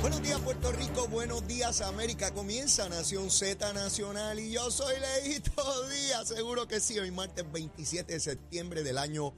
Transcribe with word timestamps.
Buenos 0.00 0.22
días 0.22 0.40
Puerto 0.40 0.72
Rico, 0.72 1.08
buenos 1.08 1.46
días 1.46 1.82
América, 1.82 2.32
comienza 2.32 2.88
Nación 2.88 3.30
Z 3.30 3.72
Nacional 3.74 4.40
y 4.40 4.52
yo 4.52 4.70
soy 4.70 4.94
Leito 4.98 5.52
Díaz, 5.90 6.28
seguro 6.28 6.66
que 6.68 6.80
sí, 6.80 6.98
hoy 6.98 7.10
martes 7.10 7.44
27 7.52 8.14
de 8.14 8.20
septiembre 8.20 8.82
del 8.82 8.96
año 8.96 9.34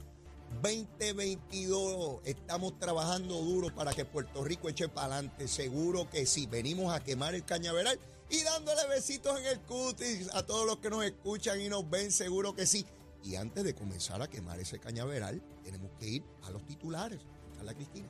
2022, 0.61 2.21
estamos 2.23 2.79
trabajando 2.79 3.35
duro 3.41 3.75
para 3.75 3.93
que 3.93 4.05
Puerto 4.05 4.41
Rico 4.45 4.69
eche 4.69 4.87
para 4.87 5.15
adelante, 5.15 5.49
seguro 5.49 6.09
que 6.09 6.25
sí, 6.25 6.47
venimos 6.47 6.93
a 6.93 7.03
quemar 7.03 7.35
el 7.35 7.43
cañaveral 7.43 7.99
y 8.29 8.43
dándole 8.43 8.87
besitos 8.87 9.39
en 9.39 9.45
el 9.45 9.59
cutis 9.61 10.29
a 10.33 10.45
todos 10.45 10.65
los 10.65 10.77
que 10.77 10.89
nos 10.89 11.03
escuchan 11.05 11.61
y 11.61 11.69
nos 11.69 11.89
ven, 11.89 12.11
seguro 12.11 12.55
que 12.55 12.65
sí. 12.65 12.85
Y 13.23 13.35
antes 13.35 13.63
de 13.63 13.73
comenzar 13.73 14.21
a 14.21 14.27
quemar 14.27 14.59
ese 14.59 14.79
cañaveral, 14.79 15.41
tenemos 15.63 15.91
que 15.99 16.07
ir 16.07 16.23
a 16.43 16.51
los 16.51 16.65
titulares. 16.65 17.19
Carla 17.55 17.73
Cristina. 17.73 18.07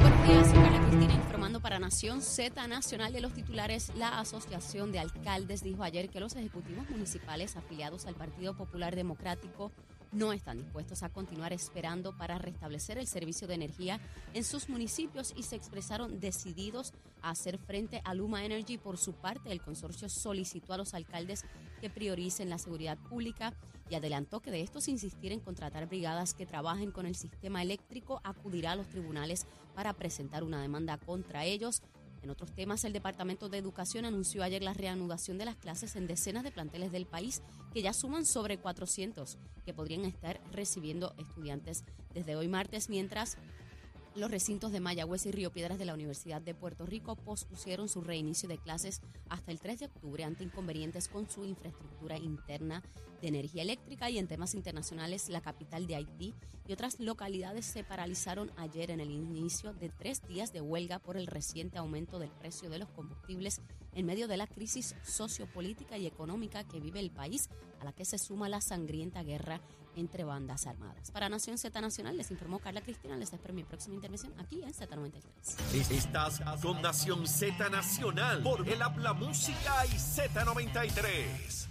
Buenos 0.00 0.28
días, 0.28 0.46
soy 0.46 0.58
Carla 0.58 0.86
Cristina 0.88 1.14
informando 1.14 1.60
para 1.60 1.78
Nación 1.78 2.20
Z 2.20 2.66
Nacional 2.68 3.12
de 3.12 3.20
los 3.20 3.32
titulares. 3.32 3.90
La 3.96 4.18
Asociación 4.18 4.92
de 4.92 4.98
Alcaldes 4.98 5.62
dijo 5.62 5.82
ayer 5.82 6.10
que 6.10 6.20
los 6.20 6.36
ejecutivos 6.36 6.88
municipales 6.90 7.56
afiliados 7.56 8.06
al 8.06 8.14
Partido 8.14 8.56
Popular 8.56 8.94
Democrático 8.94 9.72
no 10.12 10.32
están 10.32 10.58
dispuestos 10.58 11.02
a 11.02 11.08
continuar 11.08 11.52
esperando 11.52 12.16
para 12.16 12.38
restablecer 12.38 12.98
el 12.98 13.06
servicio 13.06 13.46
de 13.46 13.54
energía 13.54 14.00
en 14.34 14.44
sus 14.44 14.68
municipios 14.68 15.32
y 15.36 15.42
se 15.42 15.56
expresaron 15.56 16.20
decididos 16.20 16.92
a 17.22 17.30
hacer 17.30 17.58
frente 17.58 18.00
a 18.04 18.14
Luma 18.14 18.44
Energy. 18.44 18.78
Por 18.78 18.98
su 18.98 19.12
parte, 19.12 19.52
el 19.52 19.60
consorcio 19.60 20.08
solicitó 20.08 20.72
a 20.72 20.78
los 20.78 20.94
alcaldes 20.94 21.44
que 21.80 21.90
prioricen 21.90 22.50
la 22.50 22.58
seguridad 22.58 22.98
pública 22.98 23.52
y 23.88 23.94
adelantó 23.94 24.40
que 24.40 24.50
de 24.50 24.62
estos 24.62 24.88
insistir 24.88 25.32
en 25.32 25.40
contratar 25.40 25.86
brigadas 25.86 26.34
que 26.34 26.46
trabajen 26.46 26.90
con 26.90 27.06
el 27.06 27.14
sistema 27.14 27.62
eléctrico, 27.62 28.20
acudirá 28.24 28.72
a 28.72 28.76
los 28.76 28.88
tribunales 28.88 29.46
para 29.74 29.92
presentar 29.92 30.42
una 30.42 30.60
demanda 30.60 30.98
contra 30.98 31.44
ellos. 31.44 31.82
En 32.22 32.30
otros 32.30 32.52
temas, 32.52 32.84
el 32.84 32.92
Departamento 32.92 33.48
de 33.48 33.58
Educación 33.58 34.04
anunció 34.04 34.42
ayer 34.42 34.62
la 34.62 34.74
reanudación 34.74 35.38
de 35.38 35.44
las 35.44 35.56
clases 35.56 35.96
en 35.96 36.06
decenas 36.06 36.44
de 36.44 36.50
planteles 36.50 36.92
del 36.92 37.06
país 37.06 37.42
que 37.72 37.82
ya 37.82 37.92
suman 37.92 38.26
sobre 38.26 38.58
400 38.58 39.38
que 39.64 39.74
podrían 39.74 40.04
estar 40.04 40.40
recibiendo 40.52 41.14
estudiantes. 41.18 41.84
Desde 42.14 42.36
hoy 42.36 42.48
martes, 42.48 42.88
mientras 42.88 43.36
los 44.16 44.30
recintos 44.30 44.72
de 44.72 44.80
Mayagüez 44.80 45.26
y 45.26 45.30
Río 45.30 45.52
Piedras 45.52 45.78
de 45.78 45.84
la 45.84 45.92
Universidad 45.92 46.40
de 46.40 46.54
Puerto 46.54 46.86
Rico 46.86 47.16
pospusieron 47.16 47.88
su 47.88 48.00
reinicio 48.00 48.48
de 48.48 48.56
clases 48.56 49.02
hasta 49.28 49.52
el 49.52 49.60
3 49.60 49.80
de 49.80 49.86
octubre 49.86 50.24
ante 50.24 50.42
inconvenientes 50.42 51.08
con 51.08 51.28
su 51.28 51.44
infraestructura 51.44 52.16
interna 52.16 52.82
de 53.20 53.28
energía 53.28 53.62
eléctrica 53.62 54.08
y 54.08 54.18
en 54.18 54.26
temas 54.26 54.54
internacionales 54.54 55.28
la 55.28 55.42
capital 55.42 55.86
de 55.86 55.96
Haití 55.96 56.34
y 56.66 56.72
otras 56.72 56.98
localidades 56.98 57.66
se 57.66 57.84
paralizaron 57.84 58.50
ayer 58.56 58.90
en 58.90 59.00
el 59.00 59.10
inicio 59.10 59.74
de 59.74 59.90
tres 59.90 60.26
días 60.26 60.52
de 60.52 60.62
huelga 60.62 60.98
por 60.98 61.16
el 61.16 61.26
reciente 61.26 61.78
aumento 61.78 62.18
del 62.18 62.30
precio 62.30 62.70
de 62.70 62.78
los 62.78 62.88
combustibles 62.88 63.60
en 63.94 64.06
medio 64.06 64.28
de 64.28 64.36
la 64.36 64.46
crisis 64.46 64.94
sociopolítica 65.04 65.98
y 65.98 66.06
económica 66.06 66.64
que 66.64 66.80
vive 66.80 67.00
el 67.00 67.10
país, 67.10 67.48
a 67.80 67.84
la 67.84 67.92
que 67.92 68.04
se 68.04 68.18
suma 68.18 68.48
la 68.48 68.60
sangrienta 68.60 69.22
guerra 69.22 69.60
entre 69.96 70.24
bandas 70.24 70.66
armadas. 70.66 71.10
Para 71.10 71.28
Nación 71.28 71.58
Z 71.58 71.80
Nacional 71.80 72.16
les 72.16 72.30
informó 72.30 72.58
Carla 72.58 72.82
Cristina. 72.82 73.16
Les 73.16 73.32
espero 73.32 73.52
mi 73.54 73.64
próxima 73.64 73.96
intervención 73.96 74.32
aquí 74.38 74.62
en 74.62 74.72
Z93. 74.72 75.90
Estás 75.90 76.40
con 76.62 76.80
Nación 76.82 77.26
Z 77.26 77.68
Nacional 77.70 78.42
por 78.42 78.68
el 78.68 78.80
Habla 78.80 79.12
Música 79.14 79.86
y 79.86 79.96
Z93. 79.96 81.66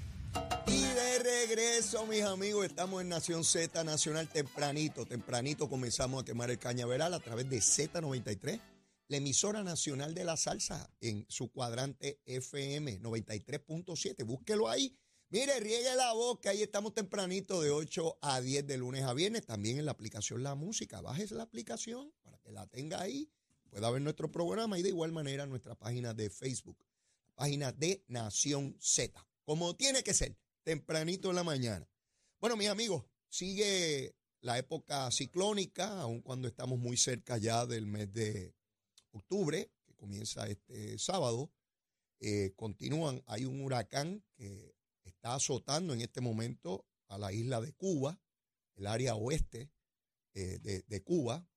Y 0.68 0.82
de 0.82 1.20
regreso, 1.20 2.06
mis 2.08 2.24
amigos, 2.24 2.66
estamos 2.66 3.02
en 3.02 3.10
Nación 3.10 3.44
Z 3.44 3.84
Nacional 3.84 4.28
tempranito. 4.28 5.06
Tempranito 5.06 5.70
comenzamos 5.70 6.22
a 6.22 6.26
quemar 6.26 6.50
el 6.50 6.60
cañaveral 6.60 7.14
a 7.14 7.20
través 7.20 7.50
de 7.50 7.60
Z93, 7.60 8.60
la 9.08 9.18
emisora 9.18 9.64
nacional 9.64 10.14
de 10.14 10.26
la 10.26 10.36
salsa 10.36 10.90
en 11.00 11.26
su 11.30 11.52
cuadrante 11.52 12.20
FM 12.26 13.00
93.7. 13.02 14.26
Búsquelo 14.26 14.68
ahí. 14.68 14.98
Mire, 15.30 15.60
riegue 15.60 15.96
la 15.96 16.14
boca, 16.14 16.52
ahí 16.52 16.62
estamos 16.62 16.94
tempranito 16.94 17.62
de 17.62 17.72
8 17.72 18.20
a 18.22 18.42
10 18.42 18.68
de 18.68 18.78
lunes 18.78 19.04
a 19.04 19.14
viernes. 19.14 19.46
También 19.46 19.80
en 19.80 19.86
la 19.86 19.92
aplicación 19.92 20.44
La 20.44 20.56
Música. 20.56 21.02
Bájese 21.02 21.36
la 21.36 21.44
aplicación 21.44 22.14
para 22.22 22.38
que 22.40 22.52
la 22.52 22.68
tenga 22.68 23.02
ahí. 23.02 23.30
Pueda 23.70 23.90
ver 23.90 24.02
nuestro 24.02 24.32
programa 24.32 24.80
y 24.80 24.84
de 24.84 24.90
igual 24.90 25.12
manera 25.12 25.46
nuestra 25.46 25.76
página 25.76 26.14
de 26.14 26.30
Facebook, 26.30 26.78
página 27.36 27.72
de 27.72 28.04
Nación 28.08 28.78
Z 28.80 29.26
como 29.46 29.76
tiene 29.76 30.04
que 30.04 30.14
ser, 30.14 30.36
tempranito 30.64 31.30
en 31.30 31.36
la 31.36 31.44
mañana. 31.44 31.88
Bueno, 32.40 32.58
mis 32.58 32.68
amigos, 32.68 33.06
sigue 33.30 34.16
la 34.42 34.58
época 34.58 35.10
ciclónica, 35.12 36.02
aun 36.02 36.22
cuando 36.22 36.48
estamos 36.48 36.80
muy 36.80 36.98
cerca 36.98 37.38
ya 37.38 37.66
del 37.66 37.86
mes 37.86 38.12
de 38.12 38.56
octubre, 39.12 39.72
que 39.86 39.94
comienza 39.94 40.48
este 40.48 40.98
sábado. 40.98 41.52
Eh, 42.20 42.54
continúan, 42.56 43.24
hay 43.28 43.46
un 43.46 43.62
huracán 43.62 44.24
que 44.34 44.75
está 45.26 45.34
azotando 45.34 45.92
en 45.96 46.02
este 46.02 46.22
momento 46.22 46.86
a 47.08 47.18
la 47.18 47.34
isla 47.34 47.60
de 47.60 47.74
Cuba, 47.74 48.22
el 48.76 48.86
área 48.86 49.16
oeste 49.16 49.72
eh, 50.36 50.60
de, 50.60 50.84
de, 50.84 51.04
Cuba. 51.04 51.50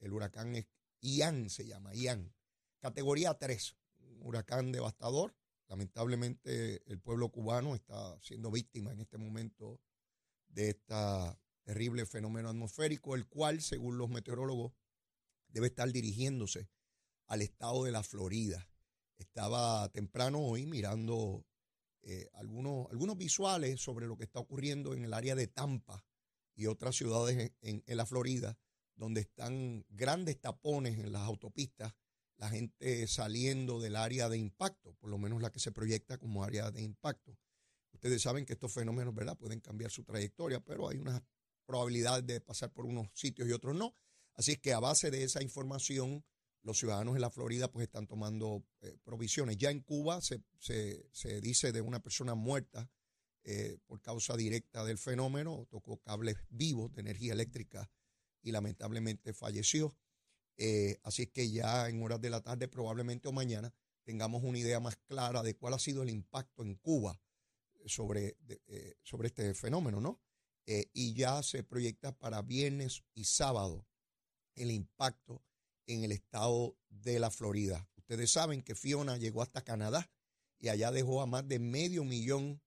El 0.00 0.12
huracán 0.12 0.54
es 0.54 0.66
Ian, 1.00 1.48
se 1.48 1.66
llama 1.66 1.94
Ian. 1.94 2.34
Categoría 2.78 3.32
3, 3.32 3.74
un 4.00 4.26
huracán 4.26 4.70
devastador 4.70 5.34
Lamentablemente 5.68 6.82
el 6.92 7.00
pueblo 7.00 7.30
cubano 7.30 7.74
está 7.74 8.20
siendo 8.20 8.50
víctima 8.50 8.92
en 8.92 9.00
este 9.00 9.16
momento 9.16 9.80
de 10.48 10.68
este 10.68 10.94
terrible 11.62 12.04
fenómeno 12.04 12.50
atmosférico, 12.50 13.14
el 13.14 13.26
cual, 13.26 13.62
según 13.62 13.96
los 13.96 14.10
meteorólogos, 14.10 14.74
debe 15.48 15.68
estar 15.68 15.90
dirigiéndose 15.90 16.68
al 17.28 17.40
estado 17.40 17.84
de 17.84 17.92
la 17.92 18.02
Florida. 18.02 18.68
Estaba 19.16 19.88
temprano 19.88 20.38
hoy 20.38 20.66
mirando 20.66 21.46
eh, 22.06 22.28
algunos, 22.34 22.86
algunos 22.90 23.16
visuales 23.16 23.80
sobre 23.80 24.06
lo 24.06 24.16
que 24.16 24.24
está 24.24 24.40
ocurriendo 24.40 24.94
en 24.94 25.04
el 25.04 25.12
área 25.12 25.34
de 25.34 25.48
Tampa 25.48 26.04
y 26.54 26.66
otras 26.66 26.96
ciudades 26.96 27.52
en 27.60 27.82
la 27.86 28.06
Florida, 28.06 28.58
donde 28.94 29.20
están 29.20 29.84
grandes 29.90 30.40
tapones 30.40 30.98
en 30.98 31.12
las 31.12 31.22
autopistas 31.22 31.94
la 32.38 32.48
gente 32.50 33.06
saliendo 33.06 33.80
del 33.80 33.96
área 33.96 34.28
de 34.28 34.38
impacto, 34.38 34.94
por 34.94 35.10
lo 35.10 35.18
menos 35.18 35.40
la 35.40 35.50
que 35.50 35.60
se 35.60 35.72
proyecta 35.72 36.18
como 36.18 36.44
área 36.44 36.70
de 36.70 36.82
impacto. 36.82 37.38
Ustedes 37.92 38.22
saben 38.22 38.44
que 38.44 38.52
estos 38.52 38.72
fenómenos, 38.72 39.14
¿verdad?, 39.14 39.38
pueden 39.38 39.60
cambiar 39.60 39.90
su 39.90 40.04
trayectoria, 40.04 40.60
pero 40.60 40.88
hay 40.88 40.98
una 40.98 41.24
probabilidad 41.64 42.22
de 42.22 42.40
pasar 42.40 42.72
por 42.72 42.84
unos 42.84 43.08
sitios 43.14 43.48
y 43.48 43.52
otros 43.52 43.74
no. 43.74 43.94
Así 44.34 44.52
es 44.52 44.58
que 44.58 44.74
a 44.74 44.80
base 44.80 45.10
de 45.10 45.24
esa 45.24 45.42
información, 45.42 46.24
los 46.66 46.78
ciudadanos 46.78 47.14
de 47.14 47.20
la 47.20 47.30
Florida 47.30 47.70
pues 47.70 47.84
están 47.84 48.08
tomando 48.08 48.64
eh, 48.80 48.98
provisiones. 49.04 49.56
Ya 49.56 49.70
en 49.70 49.80
Cuba 49.80 50.20
se, 50.20 50.42
se, 50.58 51.40
dice 51.40 51.70
de 51.70 51.80
una 51.80 52.00
persona 52.00 52.34
muerta 52.34 52.90
eh, 53.44 53.78
por 53.86 54.02
causa 54.02 54.36
directa 54.36 54.84
del 54.84 54.98
fenómeno, 54.98 55.68
tocó 55.70 55.98
cables 55.98 56.36
vivos 56.50 56.92
de 56.92 57.02
energía 57.02 57.32
eléctrica 57.32 57.88
y 58.42 58.50
lamentablemente 58.50 59.32
falleció. 59.32 59.96
Eh, 60.56 60.98
así 61.04 61.28
que 61.28 61.50
ya 61.52 61.88
en 61.88 62.02
horas 62.02 62.20
de 62.20 62.30
la 62.30 62.42
tarde, 62.42 62.66
probablemente 62.66 63.28
o 63.28 63.32
mañana, 63.32 63.72
tengamos 64.02 64.42
una 64.42 64.58
idea 64.58 64.80
más 64.80 64.96
clara 64.96 65.44
de 65.44 65.54
cuál 65.54 65.74
ha 65.74 65.78
sido 65.78 66.02
el 66.02 66.10
impacto 66.10 66.64
en 66.64 66.74
Cuba 66.74 67.20
sobre, 67.84 68.36
sobre 69.04 69.28
este 69.28 69.54
fenómeno, 69.54 70.00
¿no? 70.00 70.20
Y 70.92 71.14
ya 71.14 71.44
se 71.44 71.62
proyecta 71.62 72.16
para 72.18 72.42
viernes 72.42 73.04
y 73.14 73.24
sábado 73.24 73.86
el 74.54 74.72
impacto 74.72 75.44
en 75.86 76.04
el 76.04 76.12
estado 76.12 76.76
de 76.88 77.18
la 77.18 77.30
Florida. 77.30 77.88
Ustedes 77.96 78.30
saben 78.30 78.62
que 78.62 78.74
Fiona 78.74 79.16
llegó 79.16 79.42
hasta 79.42 79.64
Canadá 79.64 80.10
y 80.58 80.68
allá 80.68 80.90
dejó 80.90 81.22
a 81.22 81.26
más 81.26 81.46
de 81.46 81.58
medio 81.58 82.04
millón 82.04 82.62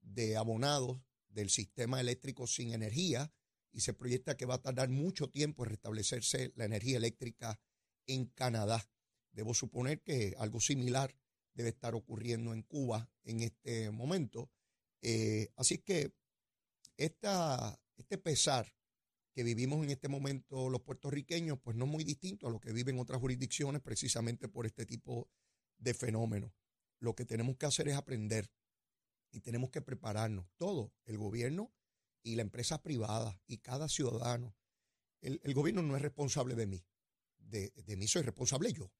de 0.00 0.36
abonados 0.36 1.00
del 1.28 1.50
sistema 1.50 2.00
eléctrico 2.00 2.46
sin 2.46 2.72
energía 2.72 3.32
y 3.72 3.80
se 3.80 3.92
proyecta 3.92 4.36
que 4.36 4.46
va 4.46 4.54
a 4.54 4.62
tardar 4.62 4.88
mucho 4.88 5.28
tiempo 5.28 5.64
en 5.64 5.70
restablecerse 5.70 6.52
la 6.54 6.64
energía 6.64 6.96
eléctrica 6.96 7.60
en 8.06 8.26
Canadá. 8.26 8.88
Debo 9.32 9.52
suponer 9.52 10.02
que 10.02 10.34
algo 10.38 10.60
similar 10.60 11.16
debe 11.54 11.70
estar 11.70 11.94
ocurriendo 11.94 12.52
en 12.52 12.62
Cuba 12.62 13.10
en 13.24 13.40
este 13.40 13.90
momento. 13.90 14.50
Eh, 15.02 15.50
así 15.56 15.78
que 15.78 16.14
este 16.96 18.18
pesar 18.22 18.72
que 19.34 19.42
vivimos 19.42 19.82
en 19.84 19.90
este 19.90 20.08
momento 20.08 20.70
los 20.70 20.80
puertorriqueños, 20.82 21.58
pues 21.60 21.76
no 21.76 21.84
es 21.86 21.90
muy 21.90 22.04
distinto 22.04 22.46
a 22.46 22.50
lo 22.50 22.60
que 22.60 22.72
viven 22.72 22.98
otras 23.00 23.20
jurisdicciones 23.20 23.82
precisamente 23.82 24.48
por 24.48 24.64
este 24.64 24.86
tipo 24.86 25.28
de 25.76 25.92
fenómenos. 25.92 26.52
Lo 27.00 27.14
que 27.14 27.24
tenemos 27.24 27.56
que 27.56 27.66
hacer 27.66 27.88
es 27.88 27.96
aprender 27.96 28.50
y 29.32 29.40
tenemos 29.40 29.70
que 29.70 29.82
prepararnos. 29.82 30.46
Todo, 30.56 30.94
el 31.04 31.18
gobierno 31.18 31.72
y 32.22 32.36
la 32.36 32.42
empresa 32.42 32.80
privada 32.80 33.40
y 33.46 33.58
cada 33.58 33.88
ciudadano. 33.88 34.54
El, 35.20 35.40
gobierno 35.52 35.82
no 35.82 35.96
es 35.96 36.02
responsable 36.02 36.54
de 36.54 36.66
mí. 36.66 36.86
De, 37.38 37.72
mí 37.96 38.06
soy 38.06 38.22
responsable 38.22 38.72
yo. 38.72 38.92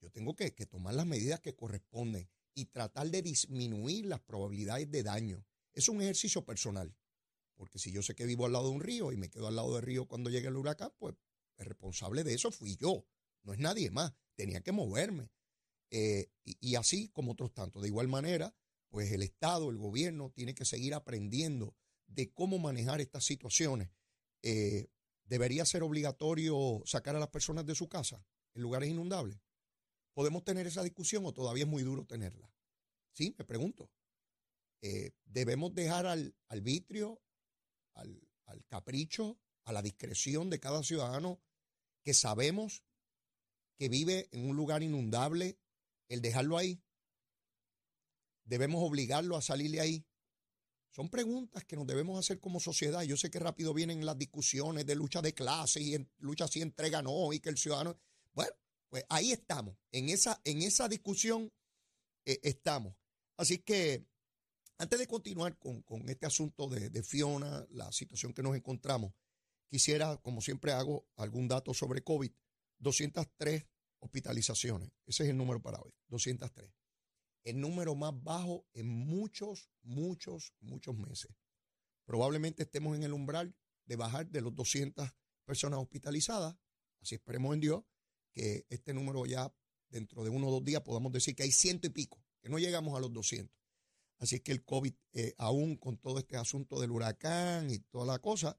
yo 0.00 0.10
tengo 0.10 0.36
que, 0.36 0.54
que 0.54 0.66
tomar 0.66 0.94
las 0.94 1.06
medidas 1.06 1.40
que 1.40 1.56
corresponden 1.56 2.30
y 2.54 2.66
tratar 2.66 3.10
de 3.10 3.22
disminuir 3.22 4.06
las 4.06 4.20
probabilidades 4.20 4.90
de 4.90 5.02
daño. 5.02 5.44
Es 5.72 5.88
un 5.88 6.00
ejercicio 6.02 6.44
personal, 6.44 6.94
porque 7.62 7.78
si 7.78 7.92
yo 7.92 8.02
sé 8.02 8.16
que 8.16 8.26
vivo 8.26 8.44
al 8.44 8.50
lado 8.50 8.70
de 8.70 8.74
un 8.74 8.80
río 8.80 9.12
y 9.12 9.16
me 9.16 9.30
quedo 9.30 9.46
al 9.46 9.54
lado 9.54 9.76
del 9.76 9.84
río 9.84 10.08
cuando 10.08 10.30
llegue 10.30 10.48
el 10.48 10.56
huracán, 10.56 10.92
pues 10.98 11.14
el 11.58 11.66
responsable 11.66 12.24
de 12.24 12.34
eso 12.34 12.50
fui 12.50 12.74
yo, 12.74 13.06
no 13.44 13.52
es 13.52 13.60
nadie 13.60 13.88
más, 13.92 14.12
tenía 14.34 14.62
que 14.62 14.72
moverme. 14.72 15.30
Eh, 15.92 16.28
y, 16.42 16.74
así 16.74 17.10
como 17.10 17.30
otros 17.30 17.54
tantos. 17.54 17.80
De 17.80 17.86
igual 17.86 18.08
manera, 18.08 18.52
pues 18.88 19.12
el 19.12 19.22
Estado, 19.22 19.70
el 19.70 19.78
gobierno, 19.78 20.32
tiene 20.34 20.56
que 20.56 20.64
seguir 20.64 20.92
aprendiendo 20.92 21.76
de 22.08 22.32
cómo 22.32 22.58
manejar 22.58 23.00
estas 23.00 23.24
situaciones. 23.24 23.90
Eh, 24.42 24.88
¿Debería 25.22 25.64
ser 25.64 25.84
obligatorio 25.84 26.82
sacar 26.84 27.14
a 27.14 27.20
las 27.20 27.28
personas 27.28 27.64
de 27.64 27.76
su 27.76 27.88
casa 27.88 28.26
en 28.54 28.62
lugares 28.62 28.88
inundables? 28.88 29.38
¿Podemos 30.14 30.42
tener 30.42 30.66
esa 30.66 30.82
discusión 30.82 31.24
o 31.26 31.32
todavía 31.32 31.62
es 31.62 31.70
muy 31.70 31.84
duro 31.84 32.06
tenerla? 32.06 32.52
Sí, 33.12 33.36
me 33.38 33.44
pregunto. 33.44 33.88
Eh, 34.80 35.12
¿Debemos 35.26 35.72
dejar 35.76 36.06
al 36.06 36.34
arbitrio, 36.48 37.22
al, 37.94 38.20
al 38.46 38.64
capricho, 38.66 39.38
a 39.64 39.72
la 39.72 39.82
discreción 39.82 40.50
de 40.50 40.60
cada 40.60 40.82
ciudadano 40.82 41.40
que 42.02 42.14
sabemos 42.14 42.82
que 43.76 43.88
vive 43.88 44.28
en 44.32 44.48
un 44.48 44.56
lugar 44.56 44.82
inundable, 44.82 45.58
el 46.08 46.20
dejarlo 46.20 46.58
ahí? 46.58 46.82
¿Debemos 48.44 48.82
obligarlo 48.82 49.36
a 49.36 49.42
salir 49.42 49.70
de 49.70 49.80
ahí? 49.80 50.06
Son 50.90 51.08
preguntas 51.08 51.64
que 51.64 51.76
nos 51.76 51.86
debemos 51.86 52.18
hacer 52.18 52.38
como 52.38 52.60
sociedad. 52.60 53.02
Yo 53.02 53.16
sé 53.16 53.30
que 53.30 53.38
rápido 53.38 53.72
vienen 53.72 54.04
las 54.04 54.18
discusiones 54.18 54.84
de 54.84 54.94
lucha 54.94 55.22
de 55.22 55.32
clase 55.32 55.80
y 55.80 55.94
en, 55.94 56.10
lucha 56.18 56.46
si 56.48 56.60
entrega 56.60 57.00
no 57.00 57.32
y 57.32 57.40
que 57.40 57.48
el 57.48 57.56
ciudadano... 57.56 57.98
Bueno, 58.34 58.52
pues 58.90 59.04
ahí 59.08 59.32
estamos, 59.32 59.74
en 59.90 60.10
esa, 60.10 60.40
en 60.44 60.60
esa 60.60 60.86
discusión 60.86 61.50
eh, 62.26 62.40
estamos. 62.42 62.94
Así 63.38 63.58
que 63.58 64.06
antes 64.78 64.98
de 64.98 65.06
continuar 65.06 65.58
con, 65.58 66.08
este 66.08 66.26
asunto 66.26 66.68
de, 66.68 66.90
de, 66.90 67.02
Fiona, 67.02 67.66
la 67.70 67.92
situación 67.92 68.32
que 68.32 68.42
nos 68.42 68.56
encontramos, 68.56 69.12
quisiera, 69.68 70.16
como 70.18 70.40
siempre 70.40 70.72
hago, 70.72 71.06
algún 71.16 71.48
dato 71.48 71.72
sobre 71.74 72.02
COVID. 72.02 72.32
203 72.78 73.64
hospitalizaciones. 74.00 74.90
Ese 75.06 75.22
es 75.24 75.30
el 75.30 75.36
número 75.36 75.62
para 75.62 75.80
hoy, 75.80 75.92
203. 76.08 76.70
El 77.44 77.60
número 77.60 77.94
más 77.94 78.12
bajo 78.22 78.66
en 78.72 78.88
muchos, 78.88 79.70
muchos, 79.82 80.52
muchos 80.60 80.94
meses. 80.96 81.30
Probablemente 82.04 82.64
estemos 82.64 82.96
en 82.96 83.04
el 83.04 83.12
umbral 83.12 83.54
de 83.86 83.96
bajar 83.96 84.28
de 84.28 84.40
los 84.40 84.54
200 84.54 85.08
personas 85.44 85.80
hospitalizadas. 85.80 86.56
Así 87.00 87.14
esperemos 87.14 87.54
en 87.54 87.60
Dios 87.60 87.84
que 88.32 88.66
este 88.68 88.92
número 88.94 89.24
ya 89.26 89.52
dentro 89.88 90.24
de 90.24 90.30
uno 90.30 90.48
o 90.48 90.50
dos 90.50 90.64
días 90.64 90.82
podamos 90.82 91.12
decir 91.12 91.34
que 91.34 91.42
hay 91.42 91.52
ciento 91.52 91.86
y 91.86 91.90
pico, 91.90 92.22
que 92.40 92.48
no 92.48 92.58
llegamos 92.58 92.96
a 92.96 93.00
los 93.00 93.12
200. 93.12 93.61
Así 94.18 94.36
es 94.36 94.42
que 94.42 94.52
el 94.52 94.64
COVID, 94.64 94.94
eh, 95.14 95.34
aún 95.38 95.76
con 95.76 95.98
todo 95.98 96.18
este 96.18 96.36
asunto 96.36 96.80
del 96.80 96.92
huracán 96.92 97.70
y 97.70 97.78
toda 97.78 98.06
la 98.06 98.18
cosa, 98.20 98.58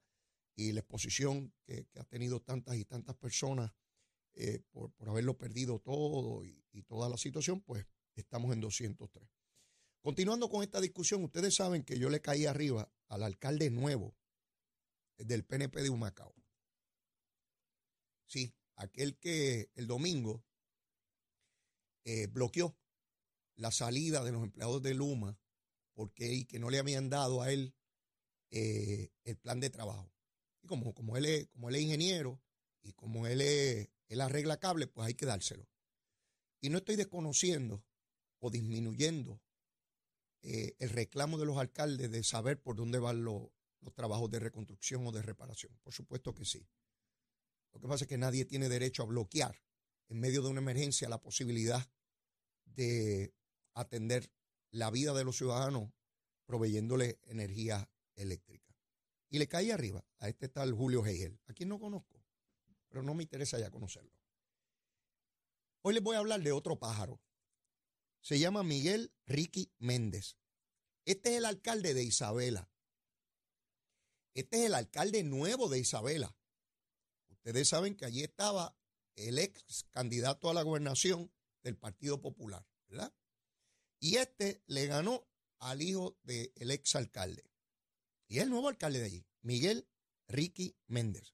y 0.56 0.72
la 0.72 0.80
exposición 0.80 1.52
que, 1.64 1.88
ha 1.98 2.04
tenido 2.04 2.40
tantas 2.40 2.76
y 2.76 2.84
tantas 2.84 3.16
personas 3.16 3.72
eh, 4.34 4.60
por, 4.70 4.92
haberlo 5.06 5.38
perdido 5.38 5.78
todo 5.80 6.44
y, 6.44 6.64
y, 6.72 6.82
toda 6.82 7.08
la 7.08 7.16
situación, 7.16 7.60
pues 7.60 7.86
estamos 8.14 8.52
en 8.52 8.60
203. 8.60 9.28
Continuando 10.00 10.50
con 10.50 10.62
esta 10.62 10.80
discusión, 10.80 11.24
ustedes 11.24 11.54
saben 11.54 11.82
que 11.82 11.98
yo 11.98 12.10
le 12.10 12.20
caí 12.20 12.46
arriba 12.46 12.92
al 13.08 13.22
alcalde 13.22 13.70
nuevo 13.70 14.14
del 15.16 15.44
PNP 15.44 15.82
de 15.82 15.90
Humacao. 15.90 16.34
Sí, 18.26 18.54
aquel 18.76 19.16
que 19.18 19.70
el 19.74 19.86
domingo 19.86 20.44
eh, 22.04 22.26
bloqueó 22.26 22.76
la 23.56 23.70
salida 23.70 24.24
de 24.24 24.32
los 24.32 24.42
empleados 24.42 24.82
de 24.82 24.94
Luma 24.94 25.38
porque 25.94 26.32
y 26.32 26.44
que 26.44 26.58
no 26.58 26.70
le 26.70 26.78
habían 26.78 27.08
dado 27.08 27.42
a 27.42 27.52
él 27.52 27.74
eh, 28.50 29.10
el 29.24 29.36
plan 29.36 29.60
de 29.60 29.70
trabajo. 29.70 30.12
Y 30.62 30.66
como, 30.66 30.94
como, 30.94 31.16
él 31.16 31.26
es, 31.26 31.48
como 31.48 31.68
él 31.68 31.76
es 31.76 31.82
ingeniero 31.82 32.40
y 32.82 32.92
como 32.92 33.26
él, 33.26 33.40
es, 33.40 33.88
él 34.08 34.20
arregla 34.20 34.58
cable, 34.58 34.86
pues 34.86 35.06
hay 35.06 35.14
que 35.14 35.26
dárselo. 35.26 35.68
Y 36.60 36.70
no 36.70 36.78
estoy 36.78 36.96
desconociendo 36.96 37.84
o 38.38 38.50
disminuyendo 38.50 39.40
eh, 40.42 40.76
el 40.78 40.90
reclamo 40.90 41.38
de 41.38 41.46
los 41.46 41.56
alcaldes 41.56 42.10
de 42.10 42.22
saber 42.22 42.60
por 42.60 42.76
dónde 42.76 42.98
van 42.98 43.24
los 43.24 43.50
trabajos 43.94 44.30
de 44.30 44.40
reconstrucción 44.40 45.06
o 45.06 45.12
de 45.12 45.22
reparación. 45.22 45.76
Por 45.82 45.92
supuesto 45.92 46.34
que 46.34 46.44
sí. 46.44 46.66
Lo 47.72 47.80
que 47.80 47.88
pasa 47.88 48.04
es 48.04 48.08
que 48.08 48.18
nadie 48.18 48.44
tiene 48.44 48.68
derecho 48.68 49.02
a 49.02 49.06
bloquear 49.06 49.60
en 50.08 50.20
medio 50.20 50.42
de 50.42 50.48
una 50.48 50.60
emergencia 50.60 51.08
la 51.08 51.20
posibilidad 51.20 51.90
de 52.64 53.34
atender 53.74 54.30
la 54.74 54.90
vida 54.90 55.14
de 55.14 55.22
los 55.22 55.36
ciudadanos 55.36 55.92
proveyéndole 56.46 57.20
energía 57.24 57.88
eléctrica. 58.16 58.76
Y 59.30 59.38
le 59.38 59.46
caí 59.46 59.70
arriba 59.70 60.04
a 60.18 60.28
este 60.28 60.48
tal 60.48 60.72
Julio 60.72 61.06
Hegel, 61.06 61.40
a 61.46 61.54
quien 61.54 61.68
no 61.68 61.78
conozco, 61.78 62.24
pero 62.88 63.02
no 63.02 63.14
me 63.14 63.22
interesa 63.22 63.58
ya 63.58 63.70
conocerlo. 63.70 64.12
Hoy 65.82 65.94
les 65.94 66.02
voy 66.02 66.16
a 66.16 66.18
hablar 66.18 66.42
de 66.42 66.50
otro 66.50 66.78
pájaro. 66.78 67.20
Se 68.20 68.38
llama 68.38 68.64
Miguel 68.64 69.12
Ricky 69.26 69.70
Méndez. 69.78 70.38
Este 71.04 71.30
es 71.30 71.36
el 71.38 71.44
alcalde 71.44 71.94
de 71.94 72.02
Isabela. 72.02 72.68
Este 74.34 74.60
es 74.60 74.66
el 74.66 74.74
alcalde 74.74 75.22
nuevo 75.22 75.68
de 75.68 75.78
Isabela. 75.78 76.36
Ustedes 77.28 77.68
saben 77.68 77.94
que 77.94 78.06
allí 78.06 78.24
estaba 78.24 78.76
el 79.14 79.38
ex 79.38 79.84
candidato 79.90 80.50
a 80.50 80.54
la 80.54 80.62
gobernación 80.62 81.30
del 81.62 81.76
Partido 81.76 82.20
Popular, 82.20 82.66
¿verdad? 82.88 83.14
Y 84.04 84.16
este 84.16 84.62
le 84.66 84.86
ganó 84.86 85.26
al 85.60 85.80
hijo 85.80 86.18
del 86.24 86.70
ex 86.70 86.94
alcalde. 86.94 87.50
Y 88.28 88.40
el 88.40 88.50
nuevo 88.50 88.68
alcalde 88.68 88.98
de 88.98 89.06
allí, 89.06 89.26
Miguel 89.40 89.88
Ricky 90.28 90.76
Méndez. 90.88 91.32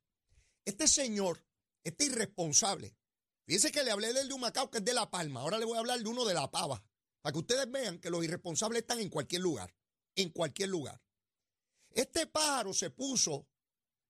Este 0.64 0.86
señor, 0.86 1.44
este 1.82 2.04
irresponsable, 2.04 2.96
fíjense 3.44 3.72
que 3.72 3.82
le 3.82 3.90
hablé 3.90 4.12
del 4.12 4.28
de 4.28 4.34
Humacao, 4.34 4.70
que 4.70 4.78
es 4.78 4.84
de 4.84 4.94
La 4.94 5.10
Palma, 5.10 5.40
ahora 5.40 5.58
le 5.58 5.64
voy 5.64 5.78
a 5.78 5.80
hablar 5.80 5.98
de 5.98 6.08
uno 6.08 6.24
de 6.24 6.32
La 6.32 6.48
Pava, 6.48 6.80
para 7.20 7.32
que 7.32 7.40
ustedes 7.40 7.68
vean 7.68 7.98
que 7.98 8.08
los 8.08 8.22
irresponsables 8.22 8.82
están 8.82 9.00
en 9.00 9.08
cualquier 9.08 9.42
lugar, 9.42 9.74
en 10.14 10.30
cualquier 10.30 10.68
lugar. 10.68 11.02
Este 11.90 12.28
pájaro 12.28 12.72
se 12.72 12.90
puso 12.90 13.48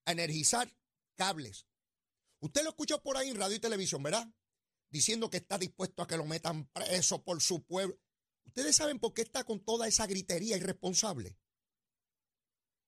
a 0.05 0.13
energizar 0.13 0.71
cables 1.17 1.67
Usted 2.41 2.63
lo 2.63 2.69
escuchó 2.69 3.03
por 3.03 3.17
ahí 3.17 3.31
en 3.31 3.37
radio 3.37 3.57
y 3.57 3.61
televisión, 3.61 4.03
¿verdad? 4.03 4.31
Diciendo 4.91 5.31
que 5.31 5.39
está 5.39 5.57
dispuesto 5.57 6.03
a 6.03 6.07
que 6.07 6.19
lo 6.19 6.27
metan 6.27 6.67
preso 6.67 7.25
por 7.25 7.41
su 7.41 7.63
pueblo. 7.65 7.99
¿Ustedes 8.51 8.75
saben 8.75 8.99
por 8.99 9.15
qué 9.15 9.23
está 9.23 9.45
con 9.45 9.61
toda 9.61 9.87
esa 9.87 10.09
gritería 10.09 10.57
irresponsable? 10.57 11.39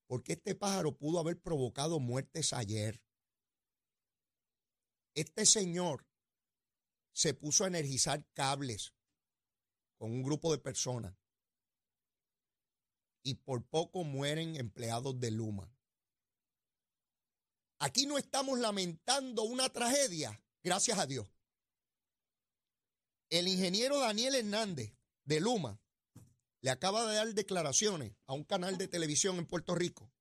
Porque 0.09 0.33
este 0.33 0.57
pájaro 0.57 0.99
pudo 0.99 1.21
haber 1.21 1.41
provocado 1.41 2.01
muertes 2.01 2.53
ayer. 2.53 3.01
Este 5.15 5.47
señor 5.47 6.05
se 7.13 7.33
puso 7.33 7.63
a 7.63 7.69
energizar 7.69 8.27
cables 8.33 8.93
con 9.99 10.11
un 10.11 10.25
grupo 10.25 10.51
de 10.51 10.59
personas 10.59 11.15
y 13.23 13.37
por 13.37 13.65
poco 13.65 14.03
mueren 14.03 14.57
empleados 14.57 15.21
de 15.21 15.31
Luma. 15.31 15.73
Aquí 17.79 18.07
no 18.07 18.19
estamos 18.19 18.59
lamentando 18.59 19.45
una 19.45 19.69
tragedia, 19.69 20.43
gracias 20.65 20.99
a 20.99 21.07
Dios. 21.07 21.29
El 23.31 23.47
ingeniero 23.47 24.01
Daniel 24.01 24.35
Hernández 24.35 24.93
de 25.33 25.41
Luma 25.41 25.81
le 26.61 26.71
acaba 26.71 27.07
de 27.07 27.17
dar 27.17 27.33
declaraciones 27.33 28.13
a 28.27 28.35
un 28.35 28.45
canal 28.45 28.77
de 28.77 28.87
televisión 28.87 29.39
en 29.39 29.47
Puerto 29.47 29.75
Rico 29.75 30.13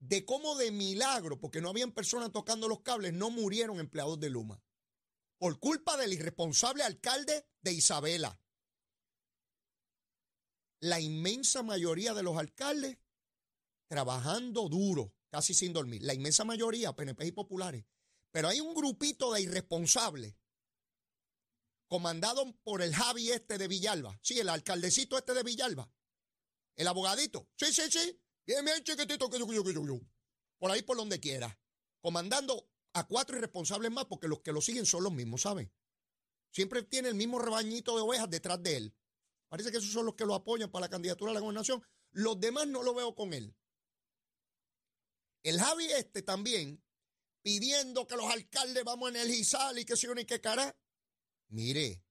de 0.00 0.24
cómo 0.24 0.56
de 0.56 0.72
milagro, 0.72 1.38
porque 1.38 1.60
no 1.60 1.68
habían 1.68 1.92
personas 1.92 2.32
tocando 2.32 2.68
los 2.68 2.80
cables, 2.80 3.12
no 3.12 3.30
murieron 3.30 3.78
empleados 3.78 4.18
de 4.18 4.30
Luma. 4.30 4.62
Por 5.38 5.60
culpa 5.60 5.96
del 5.96 6.14
irresponsable 6.14 6.82
alcalde 6.82 7.46
de 7.60 7.72
Isabela. 7.72 8.40
La 10.80 11.00
inmensa 11.00 11.62
mayoría 11.62 12.14
de 12.14 12.22
los 12.22 12.38
alcaldes 12.38 12.98
trabajando 13.88 14.68
duro, 14.68 15.14
casi 15.28 15.52
sin 15.52 15.74
dormir. 15.74 16.02
La 16.02 16.14
inmensa 16.14 16.44
mayoría, 16.44 16.96
PNP 16.96 17.26
y 17.26 17.32
populares. 17.32 17.84
Pero 18.32 18.48
hay 18.48 18.60
un 18.60 18.74
grupito 18.74 19.32
de 19.32 19.42
irresponsables, 19.42 20.34
comandado 21.90 22.56
por 22.62 22.82
el 22.82 22.94
Javi 22.94 23.32
este 23.32 23.58
de 23.58 23.66
Villalba. 23.66 24.16
Sí, 24.22 24.38
el 24.38 24.48
alcaldecito 24.48 25.18
este 25.18 25.34
de 25.34 25.42
Villalba. 25.42 25.92
El 26.76 26.86
abogadito. 26.86 27.48
Sí, 27.56 27.72
sí, 27.72 27.82
sí. 27.90 28.16
Bien, 28.46 28.64
bien, 28.64 28.82
chiquitito. 28.84 29.28
Por 29.28 30.70
ahí 30.70 30.82
por 30.82 30.96
donde 30.96 31.18
quiera. 31.18 31.58
Comandando 32.00 32.70
a 32.92 33.08
cuatro 33.08 33.36
irresponsables 33.36 33.90
más, 33.90 34.04
porque 34.04 34.28
los 34.28 34.40
que 34.40 34.52
lo 34.52 34.60
siguen 34.60 34.86
son 34.86 35.02
los 35.02 35.12
mismos, 35.12 35.42
¿saben? 35.42 35.72
Siempre 36.52 36.84
tiene 36.84 37.08
el 37.08 37.16
mismo 37.16 37.40
rebañito 37.40 37.96
de 37.96 38.02
ovejas 38.02 38.30
detrás 38.30 38.62
de 38.62 38.76
él. 38.76 38.94
Parece 39.48 39.72
que 39.72 39.78
esos 39.78 39.92
son 39.92 40.06
los 40.06 40.14
que 40.14 40.24
lo 40.24 40.36
apoyan 40.36 40.70
para 40.70 40.86
la 40.86 40.90
candidatura 40.90 41.32
a 41.32 41.34
la 41.34 41.40
gobernación. 41.40 41.84
Los 42.12 42.38
demás 42.38 42.68
no 42.68 42.84
lo 42.84 42.94
veo 42.94 43.16
con 43.16 43.34
él. 43.34 43.52
El 45.42 45.60
Javi 45.60 45.86
este 45.86 46.22
también 46.22 46.80
pidiendo 47.42 48.06
que 48.06 48.14
los 48.14 48.26
alcaldes 48.26 48.84
vamos 48.84 49.08
a 49.08 49.18
energizar 49.18 49.76
y 49.76 49.84
que 49.84 49.96
se 49.96 50.06
y 50.08 50.24
que 50.24 50.40
cara. 50.40 50.76
Mire, 51.50 52.04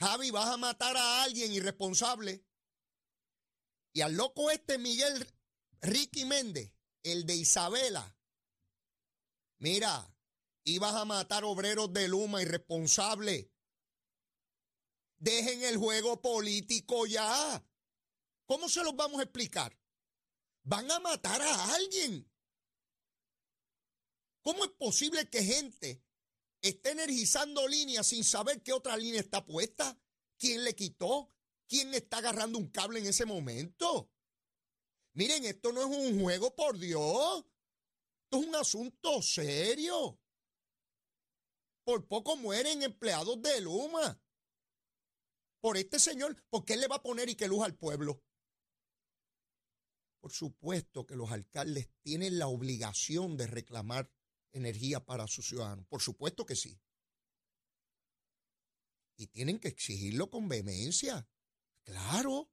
Javi, 0.00 0.30
vas 0.30 0.48
a 0.48 0.56
matar 0.56 0.96
a 0.96 1.22
alguien 1.22 1.52
irresponsable. 1.52 2.44
Y 3.92 4.00
al 4.00 4.14
loco 4.14 4.50
este 4.50 4.78
Miguel 4.78 5.26
Ricky 5.82 6.24
Méndez, 6.24 6.72
el 7.02 7.26
de 7.26 7.36
Isabela, 7.36 8.18
mira, 9.58 10.10
ibas 10.64 10.94
a 10.94 11.04
matar 11.04 11.44
obreros 11.44 11.92
de 11.92 12.08
Luma 12.08 12.40
irresponsable. 12.40 13.52
Dejen 15.18 15.62
el 15.62 15.76
juego 15.76 16.20
político 16.22 17.06
ya. 17.06 17.62
¿Cómo 18.46 18.70
se 18.70 18.82
los 18.82 18.96
vamos 18.96 19.20
a 19.20 19.24
explicar? 19.24 19.78
Van 20.62 20.90
a 20.90 20.98
matar 20.98 21.42
a 21.42 21.74
alguien. 21.74 22.30
¿Cómo 24.40 24.64
es 24.64 24.70
posible 24.72 25.28
que 25.28 25.42
gente 25.42 26.03
esté 26.68 26.92
energizando 26.92 27.68
líneas 27.68 28.06
sin 28.06 28.24
saber 28.24 28.62
qué 28.62 28.72
otra 28.72 28.96
línea 28.96 29.20
está 29.20 29.44
puesta? 29.44 29.98
¿Quién 30.38 30.64
le 30.64 30.74
quitó? 30.74 31.30
¿Quién 31.68 31.92
está 31.94 32.18
agarrando 32.18 32.58
un 32.58 32.70
cable 32.70 33.00
en 33.00 33.06
ese 33.06 33.26
momento? 33.26 34.10
Miren, 35.12 35.44
esto 35.44 35.72
no 35.72 35.82
es 35.82 35.86
un 35.86 36.20
juego, 36.20 36.54
por 36.54 36.78
Dios. 36.78 37.44
Esto 38.24 38.40
es 38.40 38.46
un 38.48 38.54
asunto 38.56 39.22
serio. 39.22 40.18
Por 41.84 42.08
poco 42.08 42.36
mueren 42.36 42.82
empleados 42.82 43.40
de 43.42 43.60
Luma. 43.60 44.20
Por 45.60 45.76
este 45.76 45.98
señor, 45.98 46.42
¿por 46.50 46.64
qué 46.64 46.76
le 46.76 46.88
va 46.88 46.96
a 46.96 47.02
poner 47.02 47.28
y 47.28 47.36
que 47.36 47.46
luz 47.46 47.64
al 47.64 47.76
pueblo? 47.76 48.22
Por 50.20 50.32
supuesto 50.32 51.06
que 51.06 51.16
los 51.16 51.30
alcaldes 51.30 51.90
tienen 52.02 52.38
la 52.38 52.48
obligación 52.48 53.36
de 53.36 53.46
reclamar 53.46 54.10
energía 54.54 55.04
para 55.04 55.26
sus 55.26 55.46
ciudadanos. 55.46 55.86
Por 55.86 56.00
supuesto 56.00 56.46
que 56.46 56.56
sí. 56.56 56.80
Y 59.16 59.26
tienen 59.28 59.58
que 59.58 59.68
exigirlo 59.68 60.30
con 60.30 60.48
vehemencia. 60.48 61.28
Claro. 61.84 62.50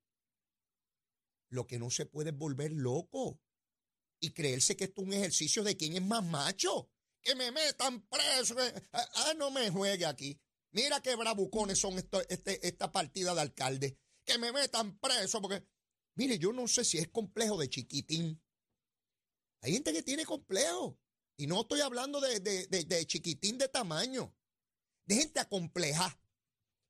Lo 1.50 1.66
que 1.68 1.80
no 1.80 1.90
se 1.90 2.06
puede 2.06 2.32
es 2.32 2.38
volver 2.38 2.72
loco 2.72 3.42
y 4.20 4.32
creerse 4.32 4.76
que 4.76 4.86
esto 4.86 5.02
es 5.02 5.08
un 5.08 5.14
ejercicio 5.14 5.64
de 5.64 5.76
quién 5.76 5.96
es 5.96 6.02
más 6.02 6.24
macho. 6.24 6.92
Que 7.22 7.36
me 7.36 7.52
metan 7.52 8.08
preso. 8.08 8.56
Ah, 8.92 9.10
ah, 9.16 9.34
no 9.38 9.52
me 9.52 9.70
juegue 9.70 10.06
aquí. 10.06 10.40
Mira 10.72 11.02
qué 11.02 11.16
bravucones 11.16 11.80
son 11.80 11.98
este, 11.98 12.68
esta 12.68 12.92
partida 12.92 13.36
de 13.36 13.42
alcalde. 13.42 14.00
Que 14.24 14.38
me 14.38 14.52
metan 14.52 14.98
preso 15.00 15.42
porque, 15.42 15.68
mire, 16.16 16.40
yo 16.40 16.54
no 16.54 16.68
sé 16.68 16.86
si 16.86 16.98
es 16.98 17.10
complejo 17.10 17.58
de 17.58 17.70
chiquitín. 17.70 18.42
Hay 19.62 19.74
gente 19.74 19.94
que 19.94 20.04
tiene 20.04 20.26
complejo. 20.26 21.01
Y 21.42 21.48
no 21.48 21.62
estoy 21.62 21.82
hablando 21.82 22.22
de, 22.22 23.06
chiquitín 23.08 23.58
de 23.58 23.68
tamaño. 23.68 24.32
De 25.08 25.16
gente 25.16 25.40
acompleja. 25.40 26.16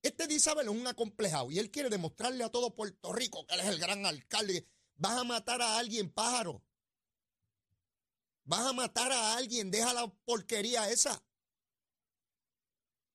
Este 0.01 0.27
de 0.27 0.33
Isabel 0.33 0.67
es 0.67 0.73
un 0.73 0.85
acomplejado 0.85 1.49
y 1.51 1.57
él 1.57 1.71
quiere 1.71 1.89
demostrarle 1.89 2.43
a 2.43 2.49
todo 2.49 2.75
Puerto 2.75 3.13
Rico 3.13 3.47
que 3.47 3.53
él 3.53 3.61
es 3.61 3.67
el 3.67 3.79
gran 3.79 4.05
alcalde. 4.05 4.67
Vas 4.95 5.17
a 5.17 5.23
matar 5.23 5.61
a 5.61 5.77
alguien, 5.77 6.11
pájaro. 6.11 6.61
Vas 8.43 8.65
a 8.65 8.73
matar 8.73 9.13
a 9.13 9.37
alguien, 9.37 9.71
deja 9.71 9.93
la 9.93 10.13
porquería 10.25 10.89
esa. 10.89 11.23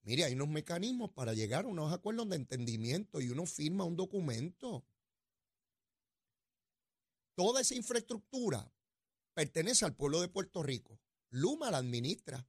Mire, 0.04 0.24
hay 0.24 0.32
unos 0.32 0.48
mecanismos 0.48 1.10
para 1.10 1.34
llegar 1.34 1.66
a 1.66 1.68
unos 1.68 1.92
acuerdos 1.92 2.30
de 2.30 2.36
entendimiento 2.36 3.20
y 3.20 3.28
uno 3.28 3.44
firma 3.44 3.84
un 3.84 3.96
documento. 3.96 4.86
Toda 7.34 7.60
esa 7.60 7.74
infraestructura 7.74 8.72
pertenece 9.34 9.84
al 9.84 9.94
pueblo 9.94 10.22
de 10.22 10.28
Puerto 10.28 10.62
Rico. 10.62 10.98
Luma 11.36 11.70
la 11.70 11.78
administra, 11.78 12.48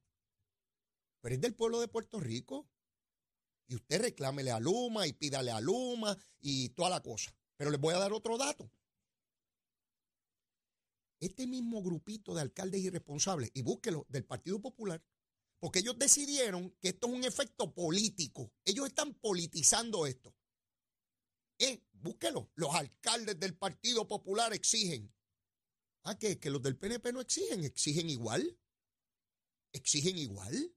pero 1.20 1.34
es 1.34 1.40
del 1.40 1.54
pueblo 1.54 1.80
de 1.80 1.88
Puerto 1.88 2.20
Rico. 2.20 2.68
Y 3.66 3.74
usted 3.74 4.00
reclámele 4.00 4.50
a 4.50 4.60
Luma 4.60 5.06
y 5.06 5.12
pídale 5.12 5.50
a 5.50 5.60
Luma 5.60 6.16
y 6.40 6.70
toda 6.70 6.88
la 6.88 7.02
cosa. 7.02 7.36
Pero 7.56 7.70
les 7.70 7.78
voy 7.78 7.94
a 7.94 7.98
dar 7.98 8.14
otro 8.14 8.38
dato. 8.38 8.72
Este 11.20 11.46
mismo 11.46 11.82
grupito 11.82 12.34
de 12.34 12.40
alcaldes 12.40 12.80
irresponsables, 12.80 13.50
y 13.52 13.60
búsquelo, 13.60 14.06
del 14.08 14.24
Partido 14.24 14.58
Popular, 14.60 15.04
porque 15.58 15.80
ellos 15.80 15.98
decidieron 15.98 16.70
que 16.80 16.88
esto 16.90 17.08
es 17.08 17.12
un 17.12 17.24
efecto 17.24 17.74
político. 17.74 18.52
Ellos 18.64 18.86
están 18.86 19.12
politizando 19.14 20.06
esto. 20.06 20.34
Eh, 21.58 21.82
búsquelo. 21.92 22.50
Los 22.54 22.74
alcaldes 22.74 23.38
del 23.38 23.54
Partido 23.54 24.08
Popular 24.08 24.54
exigen. 24.54 25.12
Ah, 26.04 26.16
¿qué? 26.16 26.38
Que 26.38 26.48
los 26.48 26.62
del 26.62 26.78
PNP 26.78 27.12
no 27.12 27.20
exigen, 27.20 27.64
exigen 27.64 28.08
igual. 28.08 28.58
Exigen 29.72 30.16
igual. 30.18 30.74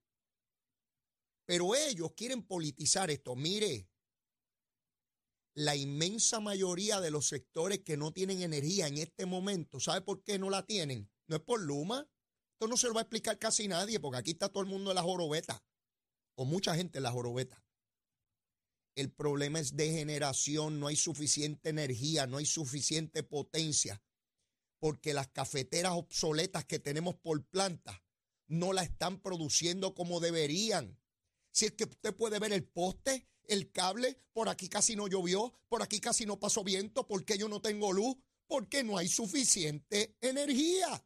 Pero 1.45 1.75
ellos 1.75 2.13
quieren 2.15 2.43
politizar 2.43 3.12
esto. 3.12 3.36
Mire, 3.36 3.89
la 5.53 5.75
inmensa 5.75 6.39
mayoría 6.39 7.01
de 7.01 7.12
los 7.12 7.27
sectores 7.27 7.79
que 7.79 7.98
no 7.98 8.13
tienen 8.13 8.41
energía 8.41 8.88
en 8.88 8.98
este 8.98 9.25
momento, 9.25 9.79
¿sabe 9.79 10.01
por 10.01 10.24
qué 10.24 10.39
no 10.39 10.50
la 10.50 10.65
tienen? 10.65 11.12
No 11.27 11.36
es 11.36 11.41
por 11.41 11.62
Luma. 11.62 12.10
Esto 12.53 12.67
no 12.67 12.77
se 12.77 12.88
lo 12.88 12.93
va 12.93 13.01
a 13.01 13.03
explicar 13.03 13.38
casi 13.38 13.67
nadie, 13.67 14.00
porque 14.00 14.19
aquí 14.19 14.31
está 14.31 14.50
todo 14.50 14.63
el 14.63 14.69
mundo 14.69 14.91
en 14.91 14.95
la 14.95 15.01
jorobeta, 15.01 15.63
o 16.36 16.45
mucha 16.45 16.75
gente 16.75 17.00
en 17.00 17.03
la 17.03 17.12
jorobeta. 17.12 17.65
El 18.95 19.12
problema 19.12 19.60
es 19.60 19.75
de 19.75 19.91
generación, 19.91 20.79
no 20.79 20.88
hay 20.88 20.95
suficiente 20.95 21.69
energía, 21.69 22.27
no 22.27 22.38
hay 22.38 22.45
suficiente 22.45 23.24
potencia, 23.24 24.01
porque 24.79 25.13
las 25.13 25.27
cafeteras 25.29 25.93
obsoletas 25.93 26.65
que 26.65 26.79
tenemos 26.79 27.15
por 27.15 27.43
planta 27.45 28.03
no 28.51 28.74
la 28.74 28.84
están 28.84 29.22
produciendo 29.22 29.96
como 29.96 30.20
deberían. 30.20 31.00
Si 31.51 31.65
es 31.65 31.72
que 31.72 31.86
usted 31.86 32.13
puede 32.13 32.38
ver 32.38 32.51
el 32.51 32.65
poste, 32.65 33.27
el 33.46 33.72
cable, 33.72 34.17
por 34.34 34.50
aquí 34.50 34.67
casi 34.67 34.96
no 34.96 35.08
llovió, 35.08 35.53
por 35.70 35.81
aquí 35.81 36.00
casi 36.00 36.25
no 36.25 36.39
pasó 36.39 36.63
viento, 36.63 37.08
porque 37.08 37.38
yo 37.38 37.48
no 37.48 37.62
tengo 37.62 37.93
luz, 37.93 38.17
porque 38.48 38.84
no 38.84 38.98
hay 38.98 39.08
suficiente 39.08 40.17
energía. 40.20 41.05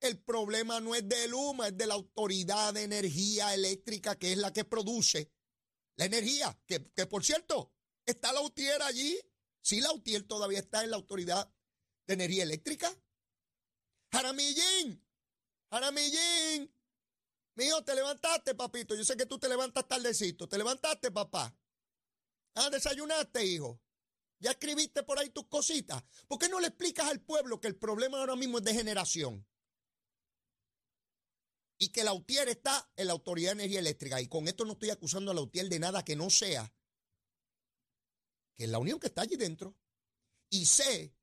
El 0.00 0.20
problema 0.20 0.80
no 0.80 0.94
es 0.94 1.08
de 1.08 1.28
Luma, 1.28 1.68
es 1.68 1.76
de 1.76 1.86
la 1.86 1.94
Autoridad 1.94 2.72
de 2.72 2.84
Energía 2.84 3.52
Eléctrica, 3.54 4.16
que 4.16 4.32
es 4.32 4.38
la 4.38 4.52
que 4.52 4.64
produce 4.64 5.32
la 5.96 6.04
energía. 6.04 6.56
Que, 6.66 6.84
que 6.92 7.06
por 7.06 7.24
cierto, 7.24 7.72
¿está 8.06 8.32
la 8.32 8.40
UTIER 8.40 8.82
allí? 8.82 9.18
Sí, 9.60 9.80
la 9.80 9.92
UTIER 9.92 10.22
todavía 10.22 10.60
está 10.60 10.84
en 10.84 10.90
la 10.90 10.96
Autoridad 10.96 11.52
de 12.06 12.14
Energía 12.14 12.44
Eléctrica. 12.44 12.96
Jaramillín, 14.12 15.02
Jaramillín, 15.72 16.70
Mijo, 17.54 17.82
te 17.82 17.94
levantaste, 17.94 18.54
papito. 18.54 18.94
Yo 18.94 19.04
sé 19.04 19.16
que 19.16 19.24
tú 19.24 19.38
te 19.38 19.48
levantas 19.48 19.88
tardecito. 19.88 20.46
¿Te 20.46 20.58
levantaste, 20.58 21.10
papá? 21.10 21.56
Ah, 22.54 22.68
desayunaste, 22.68 23.42
hijo. 23.46 23.80
Ya 24.38 24.50
escribiste 24.50 25.02
por 25.02 25.18
ahí 25.18 25.30
tus 25.30 25.46
cositas. 25.46 26.04
¿Por 26.28 26.38
qué 26.38 26.50
no 26.50 26.60
le 26.60 26.66
explicas 26.66 27.08
al 27.08 27.22
pueblo 27.22 27.58
que 27.58 27.68
el 27.68 27.76
problema 27.76 28.18
ahora 28.18 28.36
mismo 28.36 28.58
es 28.58 28.64
de 28.64 28.74
generación? 28.74 29.46
Y 31.78 31.88
que 31.88 32.04
la 32.04 32.12
UTIER 32.12 32.48
está 32.48 32.90
en 32.94 33.06
la 33.06 33.14
Autoridad 33.14 33.52
de 33.52 33.62
Energía 33.62 33.80
Eléctrica. 33.80 34.20
Y 34.20 34.28
con 34.28 34.48
esto 34.48 34.66
no 34.66 34.72
estoy 34.72 34.90
acusando 34.90 35.30
a 35.30 35.34
la 35.34 35.40
UTIER 35.40 35.70
de 35.70 35.78
nada 35.78 36.04
que 36.04 36.16
no 36.16 36.28
sea. 36.28 36.70
Que 38.54 38.64
es 38.64 38.70
la 38.70 38.78
unión 38.78 39.00
que 39.00 39.06
está 39.06 39.22
allí 39.22 39.36
dentro. 39.36 39.74
Y 40.50 40.66
sé 40.66 41.14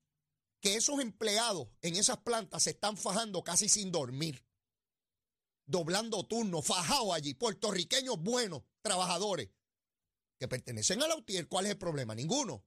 que 0.61 0.75
esos 0.75 0.99
empleados 0.99 1.67
en 1.81 1.95
esas 1.95 2.17
plantas 2.17 2.63
se 2.63 2.71
están 2.71 2.97
fajando 2.97 3.43
casi 3.43 3.69
sin 3.69 3.91
dormir 3.91 4.43
doblando 5.69 6.25
turnos, 6.25 6.65
fajados 6.65 7.13
allí, 7.13 7.35
puertorriqueños 7.35 8.19
buenos, 8.19 8.63
trabajadores, 8.81 9.49
que 10.39 10.47
pertenecen 10.47 11.03
a 11.03 11.07
la 11.07 11.15
UTIER. 11.15 11.47
¿Cuál 11.47 11.65
es 11.65 11.71
el 11.73 11.77
problema? 11.77 12.15
Ninguno. 12.15 12.65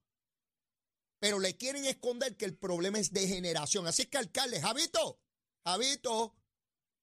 Pero 1.19 1.41
le 1.41 1.57
quieren 1.57 1.85
esconder 1.85 2.37
que 2.37 2.45
el 2.45 2.57
problema 2.57 2.99
es 2.99 3.13
de 3.13 3.27
generación. 3.27 3.89
Así 3.89 4.07
que, 4.07 4.19
alcalde, 4.19 4.61
Javito, 4.61 5.21
Javito, 5.65 6.37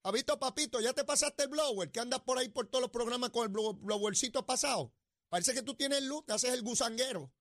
Javito, 0.04 0.40
papito, 0.40 0.80
ya 0.80 0.94
te 0.94 1.04
pasaste 1.04 1.44
el 1.44 1.50
blower, 1.50 1.92
que 1.92 2.00
andas 2.00 2.22
por 2.22 2.38
ahí 2.38 2.48
por 2.48 2.68
todos 2.68 2.82
los 2.82 2.92
programas 2.92 3.32
con 3.32 3.44
el 3.44 3.50
blowercito 3.50 4.46
pasado. 4.46 4.94
Parece 5.28 5.54
que 5.54 5.64
tú 5.64 5.76
tienes 5.76 6.02
luz, 6.04 6.26
te 6.26 6.34
haces 6.34 6.54
el 6.54 6.64
gusanguero. 6.64 7.34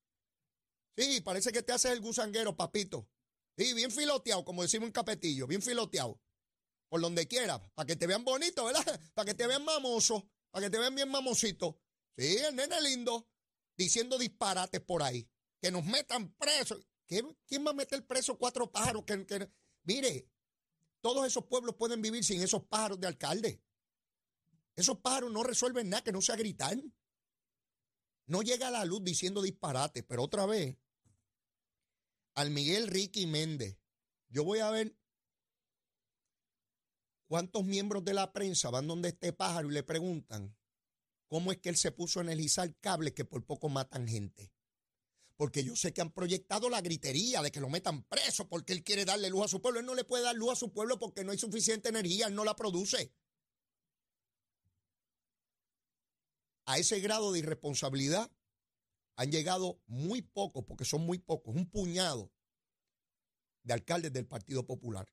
Sí, 0.96 1.20
parece 1.20 1.52
que 1.52 1.62
te 1.62 1.72
haces 1.72 1.92
el 1.92 2.00
gusanguero, 2.00 2.56
papito. 2.56 3.08
Sí, 3.58 3.74
bien 3.74 3.90
filoteado, 3.90 4.44
como 4.44 4.62
decimos 4.62 4.86
en 4.86 4.92
Capetillo, 4.92 5.48
bien 5.48 5.60
filoteado 5.60 6.20
por 6.88 7.00
donde 7.00 7.26
quiera, 7.26 7.60
para 7.74 7.86
que 7.86 7.96
te 7.96 8.06
vean 8.06 8.24
bonito, 8.24 8.64
¿verdad? 8.64 8.82
Para 9.14 9.26
que 9.26 9.34
te 9.34 9.46
vean 9.46 9.64
mamoso, 9.64 10.30
para 10.50 10.66
que 10.66 10.70
te 10.70 10.78
vean 10.78 10.94
bien 10.94 11.10
mamosito. 11.10 11.78
Sí, 12.16 12.38
el 12.38 12.56
nene 12.56 12.80
lindo, 12.80 13.28
diciendo 13.76 14.16
disparates 14.16 14.80
por 14.80 15.02
ahí, 15.02 15.28
que 15.60 15.70
nos 15.70 15.84
metan 15.84 16.32
presos. 16.34 16.86
¿Quién 17.06 17.66
va 17.66 17.70
a 17.70 17.74
meter 17.74 18.06
preso 18.06 18.38
cuatro 18.38 18.70
pájaros? 18.70 19.04
Que, 19.04 19.50
mire, 19.82 20.30
todos 21.00 21.26
esos 21.26 21.44
pueblos 21.46 21.74
pueden 21.76 22.00
vivir 22.00 22.24
sin 22.24 22.42
esos 22.42 22.64
pájaros 22.64 23.00
de 23.00 23.06
alcalde. 23.06 23.62
Esos 24.76 24.98
pájaros 24.98 25.32
no 25.32 25.42
resuelven 25.42 25.90
nada 25.90 26.04
que 26.04 26.12
no 26.12 26.20
sea 26.20 26.36
gritar. 26.36 26.76
No 28.26 28.42
llega 28.42 28.68
a 28.68 28.70
la 28.70 28.84
luz 28.84 29.02
diciendo 29.02 29.42
disparates, 29.42 30.04
pero 30.06 30.22
otra 30.22 30.46
vez, 30.46 30.76
al 32.38 32.52
Miguel 32.52 32.86
Ricky 32.86 33.26
Méndez, 33.26 33.76
yo 34.28 34.44
voy 34.44 34.60
a 34.60 34.70
ver 34.70 34.96
¿Cuántos 37.26 37.64
miembros 37.64 38.04
de 38.04 38.14
la 38.14 38.32
prensa 38.32 38.70
van 38.70 38.86
donde 38.86 39.08
este 39.08 39.32
pájaro 39.32 39.68
y 39.68 39.74
le 39.74 39.82
preguntan 39.82 40.56
cómo 41.26 41.50
es 41.50 41.58
que 41.58 41.68
él 41.68 41.76
se 41.76 41.90
puso 41.90 42.20
a 42.20 42.22
analizar 42.22 42.72
cables 42.76 43.12
que 43.12 43.24
por 43.24 43.44
poco 43.44 43.68
matan 43.68 44.06
gente. 44.06 44.52
Porque 45.36 45.62
yo 45.62 45.74
sé 45.74 45.92
que 45.92 46.00
han 46.00 46.12
proyectado 46.12 46.70
la 46.70 46.80
gritería 46.80 47.42
de 47.42 47.50
que 47.50 47.60
lo 47.60 47.68
metan 47.68 48.04
preso 48.04 48.48
porque 48.48 48.72
él 48.72 48.82
quiere 48.84 49.04
darle 49.04 49.28
luz 49.28 49.44
a 49.44 49.48
su 49.48 49.60
pueblo. 49.60 49.80
Él 49.80 49.86
no 49.86 49.94
le 49.94 50.04
puede 50.04 50.22
dar 50.22 50.36
luz 50.36 50.52
a 50.52 50.56
su 50.56 50.72
pueblo 50.72 50.98
porque 50.98 51.24
no 51.24 51.32
hay 51.32 51.38
suficiente 51.38 51.88
energía, 51.90 52.28
él 52.28 52.34
no 52.34 52.44
la 52.44 52.56
produce. 52.56 53.12
A 56.66 56.78
ese 56.78 57.00
grado 57.00 57.32
de 57.32 57.40
irresponsabilidad 57.40 58.30
han 59.18 59.32
llegado 59.32 59.82
muy 59.88 60.22
pocos, 60.22 60.64
porque 60.64 60.84
son 60.84 61.04
muy 61.04 61.18
pocos, 61.18 61.52
un 61.52 61.68
puñado 61.68 62.32
de 63.64 63.74
alcaldes 63.74 64.12
del 64.12 64.28
Partido 64.28 64.64
Popular. 64.64 65.12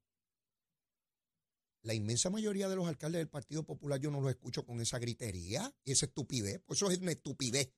La 1.82 1.96
inmensa 1.96 2.30
mayoría 2.30 2.70
de 2.70 2.76
los 2.76 2.88
alcaldes 2.88 3.18
del 3.18 3.30
Partido 3.30 3.64
Popular 3.64 4.00
yo 4.00 4.12
no 4.12 4.22
los 4.22 4.30
escucho 4.30 4.64
con 4.64 4.80
esa 4.80 5.00
gritería 5.00 5.76
y 5.84 5.92
esa 5.92 6.06
estupidez. 6.06 6.62
Pues 6.68 6.78
eso 6.78 6.92
es 6.92 7.00
una 7.00 7.14
estupidez. 7.14 7.74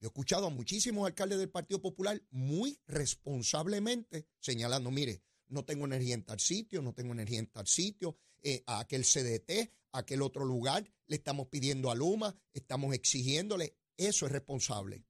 Yo 0.00 0.08
he 0.08 0.10
escuchado 0.10 0.48
a 0.48 0.50
muchísimos 0.50 1.06
alcaldes 1.06 1.38
del 1.38 1.50
Partido 1.50 1.80
Popular 1.80 2.20
muy 2.30 2.80
responsablemente 2.88 4.26
señalando, 4.40 4.90
mire, 4.90 5.22
no 5.46 5.64
tengo 5.64 5.84
energía 5.84 6.14
en 6.14 6.24
tal 6.24 6.40
sitio, 6.40 6.82
no 6.82 6.92
tengo 6.92 7.12
energía 7.12 7.38
en 7.38 7.46
tal 7.46 7.68
sitio, 7.68 8.18
eh, 8.42 8.64
a 8.66 8.80
aquel 8.80 9.04
CDT, 9.04 9.72
a 9.92 9.98
aquel 10.00 10.22
otro 10.22 10.44
lugar, 10.44 10.92
le 11.06 11.16
estamos 11.16 11.46
pidiendo 11.46 11.92
a 11.92 11.94
Luma, 11.94 12.36
estamos 12.52 12.94
exigiéndole, 12.94 13.76
eso 13.96 14.26
es 14.26 14.32
responsable. 14.32 15.04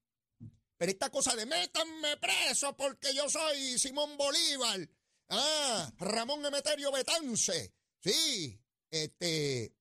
Pero 0.76 0.93
esta 0.93 1.11
cosa 1.11 1.35
de 1.35 1.47
métanme 1.47 2.16
preso 2.19 2.76
porque 2.76 3.14
yo 3.14 3.28
soy 3.28 3.78
Simón 3.78 4.16
Bolívar, 4.16 4.88
ah, 5.31 5.93
Ramón 5.99 6.45
Emeterio 6.45 6.93
Betance, 6.93 7.73
sí, 8.00 8.61
este, 8.90 9.75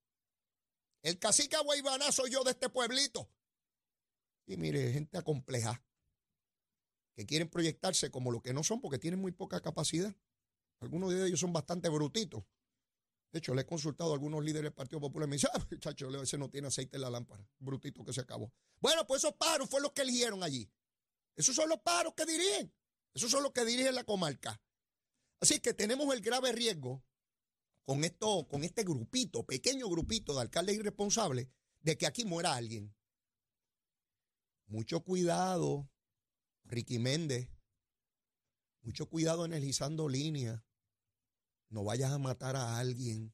el 1.01 1.19
cacique 1.19 1.55
Aguaybaná 1.55 2.11
soy 2.11 2.31
yo 2.31 2.43
de 2.43 2.51
este 2.51 2.69
pueblito. 2.69 3.29
Y 4.47 4.57
mire, 4.57 4.93
gente 4.93 5.17
acompleja, 5.17 5.83
que 7.15 7.25
quieren 7.25 7.49
proyectarse 7.49 8.11
como 8.11 8.31
lo 8.31 8.41
que 8.41 8.53
no 8.53 8.63
son 8.63 8.79
porque 8.79 8.99
tienen 8.99 9.19
muy 9.19 9.31
poca 9.31 9.61
capacidad. 9.61 10.15
Algunos 10.79 11.13
de 11.13 11.27
ellos 11.27 11.39
son 11.39 11.53
bastante 11.53 11.89
brutitos. 11.89 12.43
De 13.31 13.39
hecho, 13.39 13.53
le 13.53 13.63
he 13.63 13.65
consultado 13.65 14.11
a 14.11 14.13
algunos 14.13 14.43
líderes 14.43 14.63
del 14.63 14.73
Partido 14.73 15.01
Popular 15.01 15.27
y 15.27 15.31
me 15.31 15.35
dicen, 15.35 15.49
ah, 15.53 15.67
muchacho, 15.69 16.21
ese 16.21 16.37
no 16.37 16.49
tiene 16.49 16.67
aceite 16.67 16.95
en 16.97 17.01
la 17.01 17.09
lámpara. 17.09 17.45
Brutito 17.59 18.03
que 18.03 18.13
se 18.13 18.21
acabó. 18.21 18.53
Bueno, 18.79 19.05
pues 19.05 19.23
esos 19.23 19.35
paros 19.35 19.69
fueron 19.69 19.83
los 19.83 19.91
que 19.91 20.03
eligieron 20.03 20.41
allí. 20.41 20.69
Esos 21.35 21.55
son 21.55 21.67
los 21.67 21.79
paros 21.81 22.13
que 22.15 22.25
dirigen. 22.25 22.73
Esos 23.13 23.29
son 23.29 23.43
los 23.43 23.51
que 23.51 23.65
dirigen 23.65 23.95
la 23.95 24.03
comarca. 24.03 24.61
Así 25.41 25.59
que 25.59 25.73
tenemos 25.73 26.13
el 26.13 26.21
grave 26.21 26.51
riesgo 26.53 27.03
con 27.83 28.03
esto, 28.03 28.47
con 28.47 28.63
este 28.63 28.83
grupito, 28.83 29.45
pequeño 29.45 29.87
grupito 29.87 30.33
de 30.33 30.41
alcaldes 30.41 30.77
irresponsables, 30.77 31.47
de 31.81 31.97
que 31.97 32.07
aquí 32.07 32.25
muera 32.25 32.55
alguien. 32.55 32.95
Mucho 34.67 35.03
cuidado, 35.03 35.87
Ricky 36.63 36.97
Méndez. 36.97 37.49
Mucho 38.81 39.07
cuidado 39.07 39.45
energizando 39.45 40.09
líneas. 40.09 40.64
No 41.69 41.83
vayas 41.83 42.11
a 42.11 42.17
matar 42.17 42.55
a 42.55 42.77
alguien. 42.77 43.33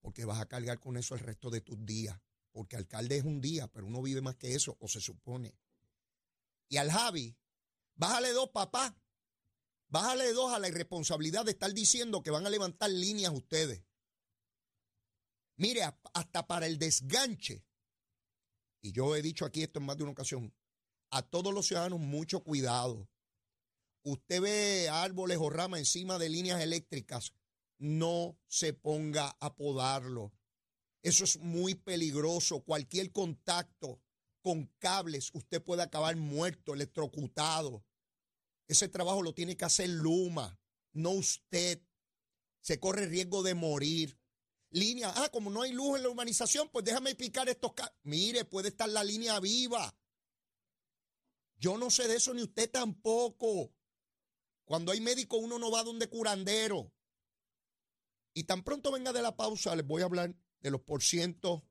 Porque 0.00 0.24
vas 0.24 0.40
a 0.40 0.46
cargar 0.46 0.78
con 0.78 0.96
eso 0.96 1.14
el 1.14 1.20
resto 1.20 1.50
de 1.50 1.60
tus 1.60 1.84
días. 1.84 2.18
Porque 2.52 2.76
alcalde 2.76 3.18
es 3.18 3.24
un 3.24 3.40
día, 3.40 3.68
pero 3.68 3.86
uno 3.86 4.02
vive 4.02 4.20
más 4.20 4.36
que 4.36 4.54
eso, 4.54 4.76
o 4.80 4.88
se 4.88 5.00
supone. 5.00 5.58
Y 6.68 6.76
al 6.76 6.90
Javi, 6.90 7.36
bájale 7.94 8.32
dos, 8.32 8.50
papá. 8.50 8.96
Bájale 9.88 10.32
dos 10.32 10.52
a 10.52 10.58
la 10.58 10.68
irresponsabilidad 10.68 11.44
de 11.44 11.52
estar 11.52 11.72
diciendo 11.72 12.22
que 12.22 12.30
van 12.30 12.46
a 12.46 12.50
levantar 12.50 12.90
líneas 12.90 13.32
ustedes. 13.32 13.84
Mire, 15.56 15.82
hasta 16.12 16.46
para 16.46 16.66
el 16.66 16.78
desganche 16.78 17.68
y 18.80 18.92
yo 18.92 19.16
he 19.16 19.22
dicho 19.22 19.44
aquí 19.44 19.62
esto 19.62 19.80
en 19.80 19.86
más 19.86 19.96
de 19.96 20.04
una 20.04 20.12
ocasión, 20.12 20.54
a 21.10 21.22
todos 21.22 21.52
los 21.52 21.66
ciudadanos 21.66 21.98
mucho 21.98 22.42
cuidado. 22.42 23.08
Usted 24.10 24.40
ve 24.40 24.88
árboles 24.88 25.36
o 25.38 25.50
ramas 25.50 25.80
encima 25.80 26.18
de 26.18 26.30
líneas 26.30 26.62
eléctricas, 26.62 27.34
no 27.76 28.38
se 28.46 28.72
ponga 28.72 29.36
a 29.38 29.54
podarlo. 29.54 30.32
Eso 31.02 31.24
es 31.24 31.36
muy 31.38 31.74
peligroso. 31.74 32.64
Cualquier 32.64 33.12
contacto 33.12 34.00
con 34.40 34.72
cables, 34.78 35.30
usted 35.34 35.62
puede 35.62 35.82
acabar 35.82 36.16
muerto, 36.16 36.72
electrocutado. 36.72 37.84
Ese 38.66 38.88
trabajo 38.88 39.20
lo 39.22 39.34
tiene 39.34 39.58
que 39.58 39.66
hacer 39.66 39.90
Luma, 39.90 40.58
no 40.94 41.10
usted. 41.10 41.82
Se 42.60 42.80
corre 42.80 43.06
riesgo 43.06 43.42
de 43.42 43.54
morir 43.54 44.18
línea. 44.70 45.12
Ah, 45.16 45.28
como 45.30 45.50
no 45.50 45.60
hay 45.60 45.72
luz 45.72 45.98
en 45.98 46.04
la 46.04 46.08
urbanización, 46.08 46.70
pues 46.70 46.82
déjame 46.82 47.14
picar 47.14 47.46
estos. 47.50 47.72
Mire, 48.04 48.46
puede 48.46 48.68
estar 48.68 48.88
la 48.88 49.04
línea 49.04 49.38
viva. 49.38 49.94
Yo 51.58 51.76
no 51.76 51.90
sé 51.90 52.08
de 52.08 52.16
eso 52.16 52.32
ni 52.32 52.42
usted 52.42 52.70
tampoco. 52.70 53.74
Cuando 54.68 54.92
hay 54.92 55.00
médico, 55.00 55.38
uno 55.38 55.58
no 55.58 55.70
va 55.70 55.82
donde 55.82 56.10
curandero. 56.10 56.92
Y 58.34 58.44
tan 58.44 58.62
pronto 58.62 58.92
venga 58.92 59.14
de 59.14 59.22
la 59.22 59.34
pausa, 59.34 59.74
les 59.74 59.86
voy 59.86 60.02
a 60.02 60.04
hablar 60.04 60.36
de 60.60 60.70
los 60.70 60.82
porcientos, 60.82 61.62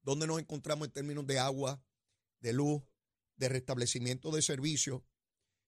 donde 0.00 0.26
nos 0.26 0.40
encontramos 0.40 0.88
en 0.88 0.92
términos 0.94 1.26
de 1.26 1.38
agua, 1.38 1.84
de 2.40 2.54
luz, 2.54 2.82
de 3.36 3.50
restablecimiento 3.50 4.30
de 4.30 4.40
servicios 4.40 5.02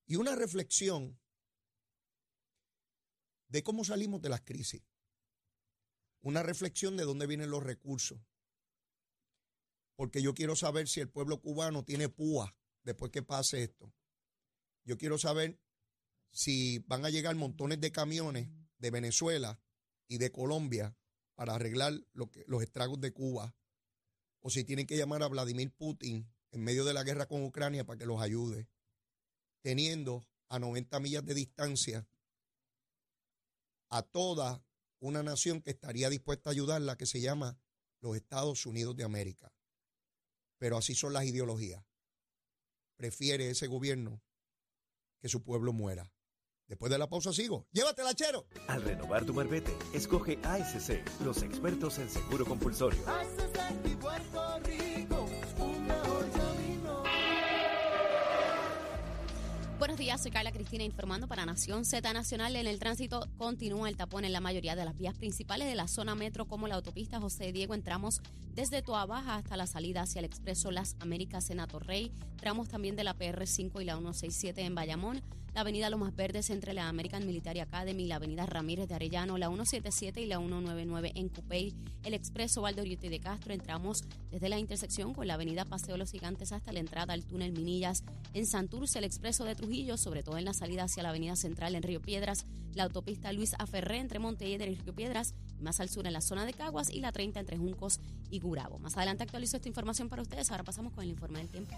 y 0.06 0.16
una 0.16 0.34
reflexión 0.34 1.20
de 3.48 3.62
cómo 3.62 3.84
salimos 3.84 4.22
de 4.22 4.30
las 4.30 4.40
crisis 4.40 4.82
una 6.22 6.42
reflexión 6.42 6.96
de 6.96 7.04
dónde 7.04 7.28
vienen 7.28 7.50
los 7.50 7.62
recursos. 7.62 8.18
Porque 9.94 10.20
yo 10.22 10.34
quiero 10.34 10.56
saber 10.56 10.88
si 10.88 10.98
el 11.00 11.08
pueblo 11.08 11.40
cubano 11.40 11.84
tiene 11.84 12.08
púa 12.08 12.56
después 12.82 13.12
que 13.12 13.22
pase 13.22 13.62
esto. 13.62 13.94
Yo 14.84 14.98
quiero 14.98 15.18
saber 15.18 15.60
si 16.30 16.78
van 16.86 17.04
a 17.04 17.10
llegar 17.10 17.34
montones 17.34 17.80
de 17.80 17.92
camiones 17.92 18.48
de 18.78 18.90
Venezuela 18.90 19.60
y 20.08 20.18
de 20.18 20.30
Colombia 20.30 20.96
para 21.34 21.54
arreglar 21.54 21.92
los 22.12 22.62
estragos 22.62 23.00
de 23.00 23.12
Cuba. 23.12 23.54
O 24.40 24.50
si 24.50 24.64
tienen 24.64 24.86
que 24.86 24.96
llamar 24.96 25.22
a 25.22 25.28
Vladimir 25.28 25.72
Putin 25.72 26.30
en 26.50 26.62
medio 26.62 26.84
de 26.84 26.94
la 26.94 27.04
guerra 27.04 27.26
con 27.26 27.42
Ucrania 27.44 27.84
para 27.84 27.98
que 27.98 28.06
los 28.06 28.20
ayude. 28.20 28.68
Teniendo 29.62 30.26
a 30.48 30.58
90 30.58 31.00
millas 31.00 31.24
de 31.24 31.34
distancia 31.34 32.08
a 33.88 34.02
toda 34.02 34.64
una 34.98 35.22
nación 35.22 35.60
que 35.60 35.70
estaría 35.70 36.08
dispuesta 36.08 36.50
a 36.50 36.52
ayudarla, 36.52 36.96
que 36.96 37.06
se 37.06 37.20
llama 37.20 37.58
los 38.00 38.16
Estados 38.16 38.66
Unidos 38.66 38.96
de 38.96 39.04
América. 39.04 39.52
Pero 40.58 40.78
así 40.78 40.94
son 40.94 41.12
las 41.12 41.24
ideologías. 41.24 41.84
Prefiere 42.96 43.50
ese 43.50 43.66
gobierno 43.66 44.22
que 45.20 45.28
su 45.28 45.42
pueblo 45.42 45.72
muera. 45.72 46.10
Después 46.68 46.90
de 46.90 46.98
la 46.98 47.08
pausa 47.08 47.32
sigo. 47.32 47.64
Llévatela, 47.72 48.12
chero. 48.14 48.44
Al 48.66 48.82
renovar 48.82 49.24
tu 49.24 49.32
marbete, 49.32 49.72
escoge 49.92 50.38
ASC, 50.42 51.00
los 51.24 51.42
expertos 51.42 51.98
en 51.98 52.10
seguro 52.10 52.44
compulsorio. 52.44 53.00
Buenos 59.78 59.98
días, 59.98 60.20
soy 60.20 60.32
Carla 60.32 60.50
Cristina 60.50 60.82
informando 60.82 61.28
para 61.28 61.46
Nación 61.46 61.84
Z 61.84 62.12
Nacional. 62.12 62.56
En 62.56 62.66
el 62.66 62.80
tránsito 62.80 63.28
continúa 63.36 63.88
el 63.88 63.96
tapón 63.96 64.24
en 64.24 64.32
la 64.32 64.40
mayoría 64.40 64.74
de 64.74 64.84
las 64.84 64.96
vías 64.96 65.14
principales 65.14 65.68
de 65.68 65.76
la 65.76 65.86
zona 65.86 66.16
metro, 66.16 66.46
como 66.46 66.66
la 66.66 66.74
autopista 66.74 67.20
José 67.20 67.52
Diego. 67.52 67.74
Entramos 67.74 68.22
desde 68.54 68.82
Toabaja 68.82 69.36
hasta 69.36 69.56
la 69.56 69.68
salida 69.68 70.02
hacia 70.02 70.18
el 70.18 70.24
expreso 70.24 70.72
Las 70.72 70.96
Américas 70.98 71.48
en 71.50 71.60
Rey. 71.68 72.10
Tramos 72.36 72.68
también 72.68 72.96
de 72.96 73.04
la 73.04 73.14
PR5 73.14 73.80
y 73.80 73.84
la 73.84 73.94
167 73.94 74.62
en 74.62 74.74
Bayamón 74.74 75.22
la 75.56 75.62
avenida 75.62 75.88
Lomas 75.88 76.14
Verdes 76.14 76.50
entre 76.50 76.74
la 76.74 76.86
American 76.86 77.24
Military 77.24 77.60
Academy, 77.60 78.06
la 78.06 78.16
avenida 78.16 78.44
Ramírez 78.44 78.88
de 78.88 78.94
Arellano, 78.94 79.38
la 79.38 79.46
177 79.46 80.20
y 80.20 80.26
la 80.26 80.36
199 80.36 81.12
en 81.14 81.30
Cupey, 81.30 81.74
el 82.04 82.12
expreso 82.12 82.60
Valdoriotti 82.60 83.08
de 83.08 83.20
Castro. 83.20 83.54
Entramos 83.54 84.04
desde 84.30 84.50
la 84.50 84.58
intersección 84.58 85.14
con 85.14 85.26
la 85.26 85.32
avenida 85.32 85.64
Paseo 85.64 85.96
Los 85.96 86.10
Gigantes 86.10 86.52
hasta 86.52 86.74
la 86.74 86.80
entrada 86.80 87.14
al 87.14 87.24
túnel 87.24 87.52
Minillas. 87.52 88.04
En 88.34 88.44
Santurce, 88.44 88.98
el 88.98 89.06
expreso 89.06 89.44
de 89.44 89.54
Trujillo, 89.54 89.96
sobre 89.96 90.22
todo 90.22 90.36
en 90.36 90.44
la 90.44 90.52
salida 90.52 90.84
hacia 90.84 91.02
la 91.02 91.08
avenida 91.08 91.36
Central 91.36 91.74
en 91.74 91.82
Río 91.82 92.02
Piedras, 92.02 92.44
la 92.74 92.82
autopista 92.82 93.32
Luis 93.32 93.54
Aferré 93.58 94.00
entre 94.00 94.18
Montelledre 94.18 94.70
y 94.70 94.74
Río 94.74 94.94
Piedras, 94.94 95.32
más 95.58 95.80
al 95.80 95.88
sur 95.88 96.06
en 96.06 96.12
la 96.12 96.20
zona 96.20 96.44
de 96.44 96.52
Caguas 96.52 96.90
y 96.90 97.00
la 97.00 97.12
30 97.12 97.40
entre 97.40 97.56
Juncos 97.56 97.98
y 98.28 98.40
Gurabo. 98.40 98.78
Más 98.78 98.98
adelante 98.98 99.22
actualizo 99.22 99.56
esta 99.56 99.68
información 99.68 100.10
para 100.10 100.20
ustedes. 100.20 100.50
Ahora 100.50 100.64
pasamos 100.64 100.92
con 100.92 101.04
el 101.04 101.08
informe 101.08 101.38
del 101.38 101.48
tiempo. 101.48 101.74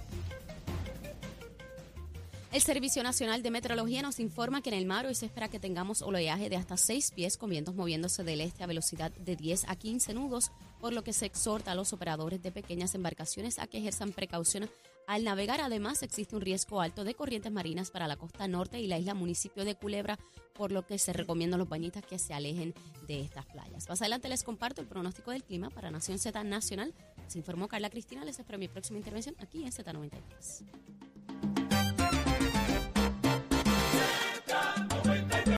El 2.51 2.63
Servicio 2.63 3.03
Nacional 3.03 3.43
de 3.43 3.51
Meteorología 3.51 4.01
nos 4.01 4.19
informa 4.21 4.63
que 4.63 4.71
en 4.71 4.77
el 4.77 4.87
mar 4.87 5.05
hoy 5.05 5.15
se 5.15 5.27
espera 5.27 5.51
que 5.51 5.61
tengamos 5.61 6.01
oleaje 6.01 6.49
de 6.49 6.57
hasta 6.57 6.79
6 6.79 7.11
pies 7.11 7.37
con 7.37 7.51
vientos 7.51 7.75
moviéndose 7.75 8.25
del 8.25 8.41
este 8.41 8.65
a 8.65 8.67
velocidad 8.67 9.13
de 9.13 9.37
10 9.37 9.69
a 9.69 9.77
15 9.77 10.15
nudos, 10.15 10.51
por 10.81 10.95
lo 10.95 11.05
que 11.05 11.13
se 11.13 11.27
exhorta 11.27 11.73
a 11.73 11.75
los 11.75 11.93
operadores 11.93 12.43
de 12.43 12.51
pequeñas 12.51 12.95
embarcaciones 12.95 13.59
a 13.59 13.67
que 13.67 13.79
ejerzan 13.79 14.13
precaución 14.13 14.71
al 15.07 15.25
navegar. 15.25 15.61
Además, 15.61 16.03
existe 16.03 16.37
un 16.37 16.41
riesgo 16.41 16.81
alto 16.81 17.05
de 17.05 17.13
corrientes 17.13 17.53
marinas 17.53 17.91
para 17.91 18.09
la 18.09 18.17
costa 18.17 18.49
norte 18.49 18.81
y 18.81 18.87
la 18.87 18.99
isla 18.99 19.13
municipio 19.13 19.67
de 19.67 19.75
Culebra, 19.75 20.19
por 20.55 20.73
lo 20.73 20.87
que 20.87 20.99
se 20.99 21.13
recomienda 21.13 21.57
a 21.57 21.59
los 21.59 21.69
bañistas 21.69 22.03
que 22.03 22.19
se 22.19 22.33
alejen 22.33 22.73
de 23.07 23.21
estas 23.21 23.45
playas. 23.45 23.87
Más 23.91 24.01
adelante 24.01 24.31
les 24.31 24.43
comparto 24.43 24.81
el 24.81 24.87
pronóstico 24.87 25.33
del 25.33 25.45
clima 25.45 25.69
para 25.69 25.91
Nación 25.91 26.19
Z 26.19 26.43
Nacional. 26.45 26.95
Se 27.27 27.37
informó 27.37 27.69
Carla 27.69 27.91
Cristina. 27.91 28.25
Les 28.25 28.39
espero 28.39 28.59
mi 28.59 28.69
próxima 28.69 28.97
intervención 28.97 29.37
aquí 29.39 29.65
en 29.65 29.71
Z93. 29.71 30.98